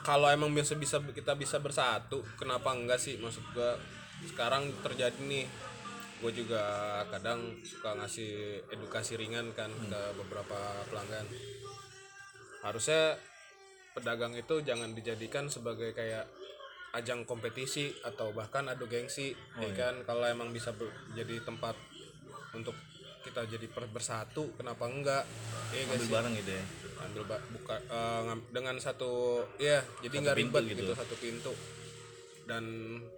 kalau 0.00 0.28
emang 0.32 0.52
bisa 0.52 0.74
bisa 0.74 1.00
kita 1.12 1.36
bisa 1.36 1.60
bersatu 1.60 2.24
kenapa 2.40 2.72
enggak 2.72 2.96
sih? 2.96 3.20
Maksud 3.20 3.44
gua 3.52 3.76
sekarang 4.24 4.72
terjadi 4.80 5.20
nih 5.20 5.44
gue 6.24 6.32
juga 6.40 6.64
kadang 7.12 7.52
suka 7.60 8.00
ngasih 8.00 8.64
edukasi 8.72 9.20
ringan 9.20 9.52
kan 9.52 9.68
ke 9.68 10.02
beberapa 10.16 10.56
pelanggan 10.88 11.28
harusnya 12.64 13.20
pedagang 13.92 14.34
itu 14.34 14.64
jangan 14.64 14.96
dijadikan 14.96 15.46
sebagai 15.46 15.92
kayak 15.92 16.26
ajang 16.94 17.26
kompetisi 17.26 17.90
atau 18.02 18.30
bahkan 18.32 18.66
adu 18.66 18.86
gengsi 18.86 19.34
ya 19.60 19.70
kan? 19.76 19.94
Kalau 20.02 20.24
emang 20.24 20.50
bisa 20.50 20.72
jadi 21.12 21.42
tempat 21.44 21.76
untuk 22.54 22.74
kita 23.24 23.44
jadi 23.46 23.66
bersatu 23.68 24.54
kenapa 24.54 24.86
enggak? 24.86 25.24
Ya 25.74 25.84
ambil 25.90 26.08
barang 26.08 26.34
gitu 26.38 26.50
ya? 26.54 26.64
Ambil 27.04 27.22
ba- 27.26 27.44
buka 27.50 27.76
ngam- 28.24 28.46
dengan 28.48 28.76
satu 28.78 29.42
ya 29.58 29.82
jadi 30.00 30.14
nggak 30.22 30.36
ribet 30.38 30.62
gitu. 30.70 30.82
gitu. 30.86 30.92
satu 30.94 31.14
pintu. 31.18 31.52
Dan 32.44 32.64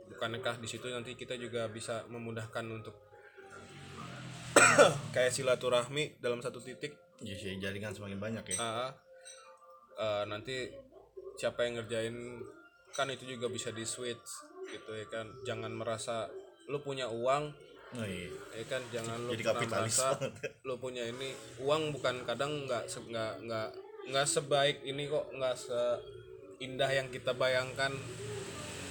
bukankah 0.09 0.57
di 0.57 0.69
situ 0.71 0.87
nanti 0.89 1.13
kita 1.19 1.37
juga 1.37 1.69
bisa 1.69 2.07
memudahkan 2.09 2.65
untuk 2.71 2.95
kayak 5.15 5.35
silaturahmi 5.35 6.17
dalam 6.19 6.41
satu 6.41 6.63
titik? 6.63 6.97
Jadi 7.21 7.37
sih, 7.37 7.53
jaringan 7.61 7.93
semakin 7.93 8.21
banyak 8.21 8.45
ya. 8.53 8.57
Ah, 8.61 8.91
eh, 9.97 10.25
nanti 10.29 10.71
siapa 11.37 11.69
yang 11.69 11.81
ngerjain 11.81 12.17
kan 12.97 13.13
itu 13.13 13.29
juga 13.29 13.53
bisa 13.53 13.69
di 13.73 13.85
switch 13.85 14.29
gitu 14.73 14.91
ya 14.97 15.07
kan. 15.09 15.27
Jangan 15.45 15.73
merasa 15.73 16.29
lu 16.67 16.81
punya 16.81 17.09
uang 17.13 17.53
oh 17.97 18.07
iya. 18.07 18.33
ya 18.57 18.65
kan. 18.69 18.83
Jangan 18.93 19.19
lu 19.29 19.31
Jadi 19.37 19.45
pernah 19.45 19.61
kapitalis 19.61 19.97
merasa 20.01 20.09
lu 20.67 20.75
punya 20.81 21.05
ini. 21.05 21.31
Uang 21.61 21.93
bukan 21.93 22.25
kadang 22.25 22.65
nggak 22.65 22.89
nggak 22.89 23.33
nggak 23.45 23.69
nggak 24.07 24.27
sebaik 24.27 24.81
ini 24.87 25.11
kok 25.11 25.27
nggak 25.37 25.55
seindah 25.59 26.91
yang 26.91 27.09
kita 27.13 27.37
bayangkan. 27.37 27.93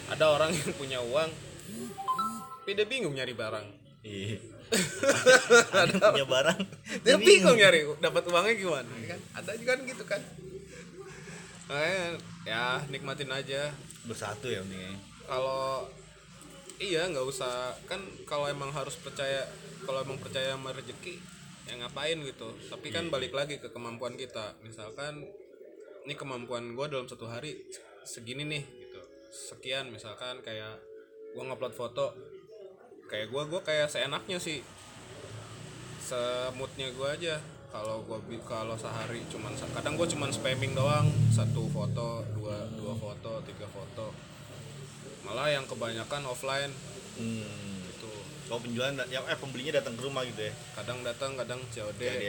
Ada 0.05 0.25
orang 0.29 0.53
yang 0.53 0.71
punya 0.77 1.01
uang 1.01 1.55
tapi 2.65 2.81
dia 2.81 2.89
bingung 2.89 3.13
nyari 3.13 3.37
barang. 3.37 3.67
Iya. 4.01 4.41
Ada 5.85 6.01
punya 6.17 6.25
barang. 6.25 6.59
dia 7.05 7.13
bingung. 7.21 7.53
nyari 7.53 7.85
dapat 8.01 8.25
uangnya 8.25 8.53
gimana 8.57 8.89
ya 9.05 9.07
kan? 9.13 9.19
Ada 9.37 9.51
juga 9.53 9.77
kan 9.77 9.79
gitu 9.85 10.03
kan 10.09 10.21
Makanya, 11.65 12.21
ya 12.45 12.63
nikmatin 12.93 13.31
aja. 13.33 13.73
Bersatu 14.05 14.53
ya 14.53 14.61
pentingnya 14.61 15.15
kalau 15.25 15.89
iya 16.77 17.09
nggak 17.09 17.25
usah. 17.25 17.73
Kan 17.89 18.01
kalau 18.29 18.45
emang 18.45 18.69
harus 18.69 18.95
percaya 18.97 19.45
kalau 19.83 20.01
emang 20.05 20.21
percaya 20.21 20.53
sama 20.53 20.73
rezeki 20.73 21.17
ya 21.65 21.73
ngapain 21.81 22.21
gitu. 22.21 22.53
Tapi 22.69 22.87
kan 22.93 23.09
balik 23.09 23.33
lagi 23.33 23.57
ke 23.57 23.73
kemampuan 23.73 24.13
kita. 24.13 24.53
Misalkan 24.61 25.25
ini 26.05 26.13
kemampuan 26.13 26.77
gue 26.77 26.85
dalam 26.85 27.09
satu 27.09 27.25
hari 27.25 27.65
segini 28.05 28.45
nih 28.45 28.63
gitu. 28.85 29.01
Sekian 29.33 29.89
misalkan 29.89 30.45
kayak 30.45 30.77
gue 31.33 31.43
ngupload 31.43 31.73
foto 31.73 32.13
kayak 33.09 33.29
gue 33.33 33.43
gue 33.49 33.61
kayak 33.65 33.89
seenaknya 33.89 34.37
sih. 34.37 34.61
Semutnya 36.05 36.93
gue 36.93 37.09
aja 37.09 37.41
kalau 37.75 37.99
gue 38.07 38.39
kalau 38.47 38.79
sehari 38.79 39.19
cuman 39.27 39.51
kadang 39.75 39.99
gue 39.99 40.07
cuman 40.15 40.31
spamming 40.31 40.71
doang. 40.71 41.11
Satu 41.27 41.67
foto 41.67 42.23
dua 42.31 42.71
dua 42.71 42.95
foto 42.95 43.43
tiga 43.43 43.67
foto. 43.67 44.15
Malah 45.27 45.51
yang 45.51 45.67
kebanyakan 45.67 46.23
offline. 46.23 46.71
Hmm. 47.19 47.83
gitu. 47.91 48.11
Kalau 48.47 48.59
penjualan 48.63 48.95
da- 48.95 49.11
yang 49.11 49.27
eh 49.27 49.35
pembelinya 49.35 49.83
datang 49.83 49.99
ke 49.99 50.07
rumah 50.07 50.23
gitu 50.23 50.39
ya? 50.39 50.53
Kadang 50.71 51.03
datang 51.03 51.35
kadang 51.35 51.59
COD 51.67 51.99
COD. 51.99 52.25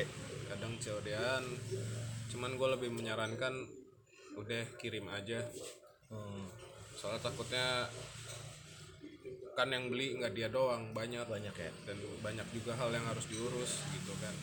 kadang 0.46 0.72
COD-an 0.78 1.42
cuman 2.26 2.50
gue 2.58 2.68
lebih 2.78 2.90
menyarankan 2.90 3.54
udah 4.34 4.62
kirim 4.82 5.06
aja. 5.14 5.46
Hmm. 6.10 6.46
soalnya 6.96 7.22
takutnya 7.22 7.86
kan 9.52 9.68
yang 9.70 9.92
beli 9.92 10.18
nggak 10.18 10.34
dia 10.34 10.50
doang 10.50 10.90
banyak. 10.90 11.22
Banyak 11.22 11.54
ya? 11.54 11.70
Dan 11.86 12.02
banyak 12.18 12.46
juga 12.50 12.74
hal 12.74 12.90
yang 12.90 13.06
harus 13.06 13.30
diurus 13.30 13.86
gitu 13.94 14.10
kan 14.18 14.34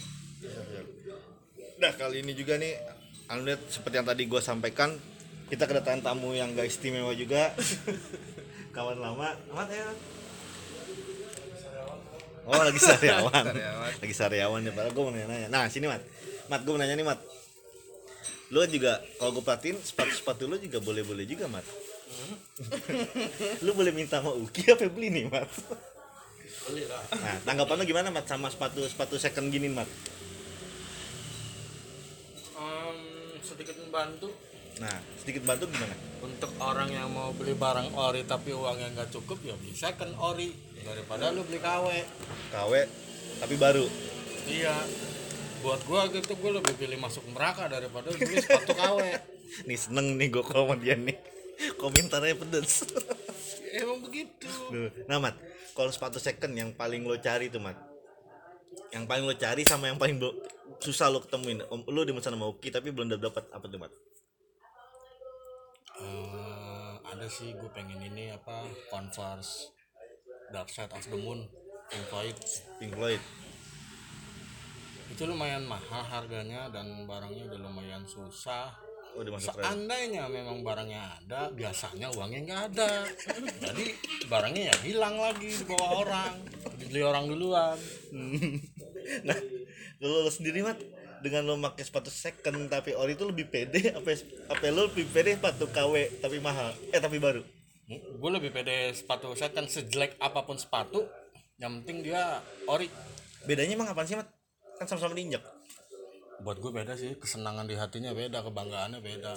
Nah 1.84 1.92
kali 2.00 2.24
ini 2.24 2.32
juga 2.32 2.56
nih 2.56 2.80
Alhamdulillah 3.28 3.60
seperti 3.68 3.96
yang 4.00 4.08
tadi 4.08 4.24
gue 4.24 4.42
sampaikan 4.44 4.90
Kita 5.52 5.68
kedatangan 5.68 6.02
tamu 6.02 6.34
yang 6.34 6.56
gak 6.58 6.66
istimewa 6.66 7.14
juga. 7.14 7.54
Kawan 8.76 8.98
lama. 8.98 9.38
Amat 9.54 9.70
ya. 9.70 9.86
Oh 12.48 12.58
lagi 12.58 12.80
sariawan. 12.80 13.30
Sariawan. 13.30 13.92
Lagi 14.02 14.16
sariawan 14.16 14.60
ya 14.66 14.72
Padahal 14.74 14.94
gue 14.96 15.04
mau 15.04 15.14
nanya 15.14 15.50
Nah 15.52 15.68
sini 15.70 15.86
Mat. 15.92 16.02
Mat 16.48 16.64
gue 16.64 16.72
mau 16.74 16.82
nanya 16.82 16.96
nih 16.96 17.06
Mat. 17.06 17.20
Lu 18.50 18.64
juga 18.66 19.04
kalau 19.20 19.36
gue 19.36 19.44
perhatiin 19.44 19.78
sepatu-sepatu 19.78 20.48
lu 20.48 20.56
juga 20.58 20.80
boleh-boleh 20.80 21.28
juga 21.28 21.52
Mat. 21.52 21.66
Lu 23.66 23.74
boleh 23.74 23.90
minta 23.90 24.22
sama 24.22 24.38
Uki 24.38 24.70
apa 24.70 24.86
beli 24.86 25.10
nih 25.10 25.26
Mat? 25.26 25.50
Beli 26.70 26.86
lah. 26.86 27.02
Nah 27.18 27.36
tanggapan 27.44 27.82
lu 27.82 27.86
gimana 27.90 28.08
Mat 28.14 28.30
sama 28.30 28.54
sepatu 28.54 28.86
sepatu 28.86 29.18
second 29.18 29.50
gini 29.50 29.74
Mat 29.74 29.90
membantu 33.94 34.34
Nah 34.82 34.98
sedikit 35.22 35.46
bantu 35.46 35.70
gimana? 35.70 35.94
Untuk 36.26 36.50
orang 36.58 36.90
yang 36.90 37.14
mau 37.14 37.30
beli 37.30 37.54
barang 37.54 37.94
ori 37.94 38.26
tapi 38.26 38.58
uangnya 38.58 38.90
nggak 38.98 39.14
cukup 39.14 39.38
ya 39.46 39.54
bisa 39.62 39.94
kan 39.94 40.10
ori. 40.18 40.50
Daripada 40.82 41.30
lu 41.30 41.46
beli 41.46 41.62
KW 41.62 41.86
KW 42.50 42.74
tapi 43.38 43.56
baru. 43.62 43.86
Iya. 44.50 44.74
Buat 45.62 45.86
gua 45.86 46.10
gitu 46.10 46.34
gua 46.42 46.58
lebih 46.58 46.74
pilih 46.74 46.98
masuk 46.98 47.22
neraka 47.38 47.70
daripada 47.70 48.10
beli 48.18 48.42
sepatu 48.42 48.74
KW 48.74 49.00
nih 49.70 49.78
seneng 49.78 50.18
nih 50.18 50.34
gue 50.34 50.42
sama 50.42 50.74
dia 50.74 50.98
nih. 50.98 51.22
Komentarnya 51.78 52.34
pedes. 52.34 52.90
Emang 53.78 54.02
begitu. 54.02 54.50
Nah 55.06 55.22
mat 55.22 55.38
kalau 55.78 55.94
sepatu 55.94 56.18
second 56.18 56.50
yang 56.58 56.74
paling 56.74 57.06
lo 57.06 57.14
cari 57.22 57.54
tuh 57.54 57.62
mat? 57.62 57.78
Yang 58.90 59.06
paling 59.06 59.24
lo 59.30 59.38
cari 59.38 59.62
sama 59.70 59.86
yang 59.94 60.02
paling 60.02 60.18
lo- 60.18 60.42
susah 60.84 61.08
lo 61.08 61.24
ketemuin. 61.24 61.64
Om, 61.72 61.88
lo 61.88 62.04
di 62.04 62.12
sana 62.20 62.36
sama 62.36 62.52
Uki 62.52 62.68
tapi 62.68 62.92
belum 62.92 63.16
dapat 63.16 63.48
apa 63.56 63.66
tuh 63.72 63.80
mat? 63.80 63.92
Eh, 66.04 66.94
ada 67.08 67.28
sih 67.32 67.56
gue 67.56 67.70
pengen 67.72 68.04
ini 68.04 68.36
apa 68.36 68.68
Converse 68.92 69.72
Dark 70.52 70.68
Side 70.68 70.92
of 70.92 71.08
the 71.08 71.16
Moon 71.16 71.48
Pink 71.88 72.06
Floyd. 72.12 72.38
Pink 72.84 72.92
Floyd. 73.00 73.22
Itu 75.08 75.24
lumayan 75.30 75.64
mahal 75.64 76.04
harganya 76.04 76.68
dan 76.68 77.08
barangnya 77.08 77.48
udah 77.48 77.60
lumayan 77.64 78.04
susah 78.04 78.74
udah 79.14 79.32
masuk 79.38 79.54
seandainya 79.62 80.26
memang 80.26 80.66
barangnya 80.66 81.22
ada 81.22 81.42
biasanya 81.54 82.08
uangnya 82.14 82.40
nggak 82.50 82.62
ada. 82.74 82.92
Jadi 83.62 83.86
barangnya 84.26 84.64
ya 84.74 84.76
hilang 84.82 85.16
lagi 85.22 85.54
di 85.54 85.66
bawah 85.70 85.90
orang. 86.02 86.34
Dibeli 86.82 87.02
orang 87.06 87.26
duluan. 87.30 87.78
Nah 89.28 89.36
kalau 90.00 90.24
lo 90.24 90.32
sendiri 90.32 90.64
mat 90.64 90.80
dengan 91.20 91.44
lo 91.44 91.60
pakai 91.60 91.84
sepatu 91.84 92.08
second 92.08 92.72
tapi 92.72 92.96
ori 92.96 93.20
itu 93.20 93.28
lebih 93.28 93.52
pede 93.52 93.92
apa 93.92 94.16
apa 94.48 94.64
lo 94.72 94.88
lebih 94.88 95.12
pede 95.12 95.36
sepatu 95.36 95.68
KW 95.68 96.24
tapi 96.24 96.40
mahal? 96.40 96.72
Eh 96.88 97.04
tapi 97.04 97.20
baru? 97.20 97.44
Gue 97.92 98.32
lebih 98.32 98.56
pede 98.56 98.96
sepatu 98.96 99.36
kan 99.36 99.68
sejelek 99.68 100.16
apa 100.24 100.48
pun 100.48 100.56
sepatu 100.56 101.04
yang 101.60 101.84
penting 101.84 102.08
dia 102.08 102.40
ori. 102.64 102.88
Bedanya 103.44 103.76
emang 103.76 103.92
apa 103.92 104.08
sih 104.08 104.16
mat? 104.16 104.32
Kan 104.80 104.88
sama-sama 104.88 105.20
diinjak 105.20 105.44
buat 106.44 106.60
gue 106.60 106.72
beda 106.72 106.94
sih 106.94 107.16
kesenangan 107.16 107.66
di 107.66 107.74
hatinya 107.74 108.12
beda 108.12 108.44
kebanggaannya 108.44 109.00
beda. 109.00 109.34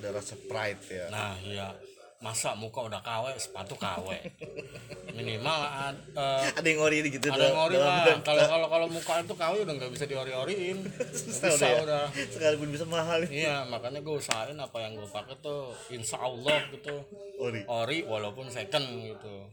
Ada 0.00 0.08
rasa 0.10 0.34
pride 0.48 0.82
ya. 0.88 1.06
Nah 1.08 1.36
iya. 1.44 1.68
Masa 2.20 2.52
muka 2.52 2.84
udah 2.84 3.00
KW 3.00 3.32
sepatu 3.36 3.80
KW 3.80 4.12
minimal 5.16 5.56
ad- 5.64 6.04
eh, 6.12 6.52
ada 6.52 6.68
yang 6.68 6.80
ori 6.84 7.00
gitu 7.08 7.32
ada 7.32 7.48
yang 7.48 7.56
ori 7.56 7.80
lah. 7.80 8.20
kalau 8.20 8.44
kalau 8.44 8.66
kalau 8.68 8.86
muka 8.92 9.24
itu 9.24 9.32
KW 9.32 9.54
udah 9.64 9.74
nggak 9.80 9.88
bisa 9.88 10.04
diori-oriin. 10.04 10.84
Bisa 11.32 11.48
udah 11.48 11.70
ya. 11.72 11.80
udah. 11.80 12.04
Sekalipun 12.12 12.68
bisa 12.68 12.84
mahal. 12.84 13.24
Iya 13.24 13.64
makanya 13.64 14.04
gue 14.04 14.14
usahain 14.14 14.52
apa 14.52 14.76
yang 14.84 15.00
gue 15.00 15.08
pakai 15.08 15.32
tuh 15.40 15.72
insya 15.88 16.20
Allah 16.20 16.60
gitu. 16.68 16.92
Ori. 17.40 17.64
Ori 17.64 17.98
walaupun 18.04 18.52
second 18.52 18.84
gitu. 19.00 19.48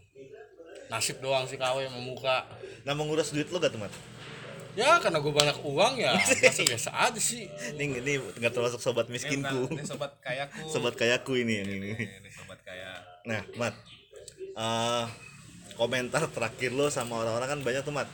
Nasib 0.92 1.24
doang 1.24 1.48
sih 1.48 1.56
KW 1.56 1.88
sama 1.88 2.04
muka. 2.04 2.52
Nah 2.84 2.92
mengurus 2.92 3.32
duit 3.32 3.48
lo 3.48 3.64
gak 3.64 3.72
tuh 3.72 3.80
mat 3.80 3.92
ya 4.78 5.02
karena 5.02 5.18
gue 5.18 5.34
banyak 5.34 5.58
uang 5.66 5.94
ya 5.98 6.14
biasa 6.46 6.62
biasa 6.62 6.90
aja 6.94 7.18
sih. 7.18 7.50
Ini 7.74 7.98
ini 7.98 8.14
nggak 8.22 8.54
termasuk 8.54 8.78
sobat 8.78 9.10
miskinku 9.10 9.74
ini 9.74 9.82
sobat 9.82 10.14
kayaku. 10.22 10.70
Sobat 10.70 10.94
kayaku 10.94 11.42
ini 11.42 11.54
yang 11.66 11.70
ini. 11.82 11.90
Ini 11.98 12.30
sobat 12.30 12.62
kaya 12.62 13.02
nah 13.26 13.42
mat. 13.58 13.74
Eh, 14.58 15.06
komentar 15.78 16.30
terakhir 16.30 16.78
lo 16.78 16.94
sama 16.94 17.26
orang-orang 17.26 17.58
kan 17.58 17.60
banyak 17.66 17.82
tuh 17.82 17.94
mat. 17.98 18.10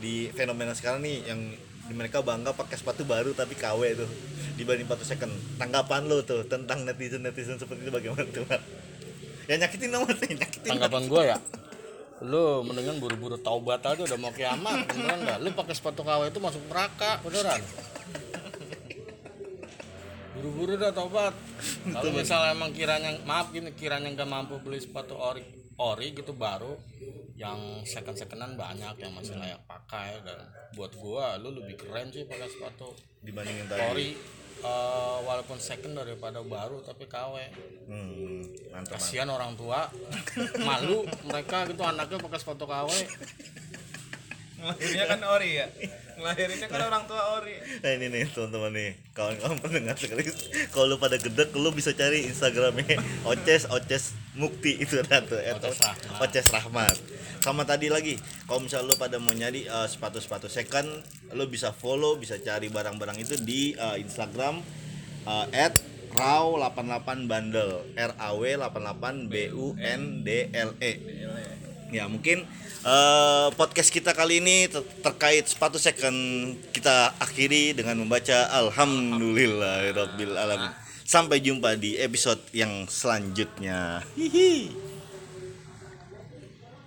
Di 0.00 0.32
fenomena 0.32 0.72
sekarang 0.72 1.04
nih 1.04 1.28
yang 1.28 1.40
di 1.86 1.94
mereka 1.94 2.24
bangga 2.24 2.56
pakai 2.56 2.80
sepatu 2.80 3.04
baru 3.04 3.36
tapi 3.36 3.52
KW 3.52 3.80
tuh 4.00 4.10
dibanding 4.56 4.88
sepatu 4.88 5.04
second. 5.04 5.32
Tanggapan 5.60 6.08
lo 6.08 6.24
tuh 6.24 6.48
tentang 6.48 6.88
netizen 6.88 7.20
netizen 7.20 7.60
seperti 7.60 7.84
itu 7.84 7.92
bagaimana 7.92 8.24
tuh 8.32 8.48
mat? 8.48 8.64
Ya 9.52 9.60
nyakitin 9.60 9.92
dong 9.92 10.08
mat. 10.08 10.16
Nyakitin 10.16 10.70
tanggapan 10.80 11.04
gue 11.12 11.24
ya 11.28 11.38
lu 12.24 12.64
mendingan 12.64 12.96
buru-buru 12.96 13.36
taubat 13.36 13.84
aja 13.84 14.00
udah 14.00 14.16
mau 14.16 14.32
kiamat 14.32 14.88
beneran 14.88 15.20
nggak 15.20 15.38
lu 15.44 15.52
pakai 15.52 15.74
sepatu 15.76 16.00
KW 16.00 16.32
itu 16.32 16.40
masuk 16.40 16.62
neraka 16.72 17.20
beneran. 17.20 17.60
Buru-buru 20.36 20.80
dah 20.80 20.92
taubat. 20.92 21.36
Kalau 21.92 22.12
misalnya 22.12 22.56
emang 22.56 22.72
kiranya 22.72 23.20
maaf 23.28 23.52
gini 23.52 23.72
kiranya 23.76 24.08
nggak 24.12 24.28
mampu 24.28 24.56
beli 24.64 24.80
sepatu 24.80 25.16
ori 25.16 25.44
ori 25.76 26.16
gitu 26.16 26.32
baru 26.32 26.72
yang 27.36 27.84
second 27.84 28.16
secondan 28.16 28.56
banyak 28.56 28.96
yang 28.96 29.12
masih 29.12 29.36
layak 29.36 29.60
pakai 29.68 30.24
dan 30.24 30.40
buat 30.72 30.96
gua 30.96 31.36
lu 31.36 31.52
lebih 31.52 31.76
keren 31.76 32.08
sih 32.08 32.24
pakai 32.24 32.48
sepatu 32.48 32.96
dibandingin 33.20 33.68
tadi. 33.68 33.80
ori 33.92 34.08
eh, 34.58 34.70
walaupun 35.20 35.56
second 35.56 35.94
daripada 35.94 36.40
baru 36.40 36.80
tapi 36.80 37.04
KW 37.04 37.34
Hmm, 37.86 38.42
mantap. 38.66 38.72
mantap. 38.72 38.98
kasihan 38.98 39.28
orang 39.28 39.54
tua 39.54 39.86
malu 40.68 40.98
mereka 41.22 41.64
gitu 41.64 41.82
anaknya 41.82 42.18
pakai 42.18 42.38
sepatu 42.38 42.64
KW 42.64 42.90
Ngelahirinnya 44.56 45.04
kan 45.06 45.20
ori 45.28 45.50
ya. 45.54 45.66
Ngelahirinnya 46.16 46.66
kan 46.66 46.80
orang 46.82 47.04
tua 47.04 47.22
ori. 47.36 47.60
Nah 47.76 47.90
ini 47.92 48.08
nih 48.08 48.24
teman-teman 48.26 48.72
nih 48.72 48.90
kawan-kawan 49.12 49.56
pendengar 49.60 49.94
sekali 49.94 50.24
kalau 50.72 50.86
lu 50.88 50.96
pada 50.96 51.16
gedek 51.16 51.52
lu 51.52 51.68
bisa 51.70 51.92
cari 51.92 52.24
Instagramnya 52.24 52.96
Oces 53.30 53.68
Oces 53.68 54.04
Mukti 54.32 54.80
itu 54.80 54.96
ada 54.98 55.20
tuh 55.22 55.36
Oces 55.36 55.76
Rahmat. 55.76 56.18
Oces 56.22 56.46
Rahmat 56.48 56.96
sama 57.38 57.62
tadi 57.62 57.86
lagi 57.86 58.16
kalau 58.42 58.64
misalnya 58.64 58.88
lu 58.88 58.96
pada 58.96 59.20
mau 59.20 59.30
nyari 59.30 59.68
eh, 59.68 59.86
sepatu-sepatu 59.86 60.48
second 60.48 60.88
lu 61.34 61.44
bisa 61.50 61.74
follow 61.74 62.14
bisa 62.20 62.38
cari 62.38 62.70
barang-barang 62.70 63.18
itu 63.18 63.34
di 63.42 63.74
eh, 63.74 63.96
Instagram 63.98 64.62
eh, 65.26 65.46
at 65.66 65.74
raw 66.16 66.46
88 66.70 67.26
bundle 67.28 67.82
R 67.98 68.12
A 68.16 68.30
W 68.36 68.44
88 68.56 69.26
B 69.30 69.34
U 69.52 69.74
N 69.76 70.22
D 70.22 70.48
L 70.54 70.70
E 70.78 70.92
Ya 71.94 72.10
mungkin 72.10 72.42
eh, 72.82 73.48
podcast 73.54 73.90
kita 73.90 74.14
kali 74.14 74.42
ini 74.42 74.66
ter- 74.66 74.86
terkait 75.02 75.46
sepatu 75.46 75.78
second 75.78 76.18
kita 76.74 77.14
akhiri 77.18 77.74
dengan 77.74 78.02
membaca 78.02 78.50
Alhamdulillahirobbil 78.50 80.34
alamin. 80.34 80.70
Sampai 81.06 81.38
jumpa 81.38 81.78
di 81.78 81.94
episode 82.02 82.42
yang 82.50 82.90
selanjutnya. 82.90 84.02
Hihi. 84.18 84.85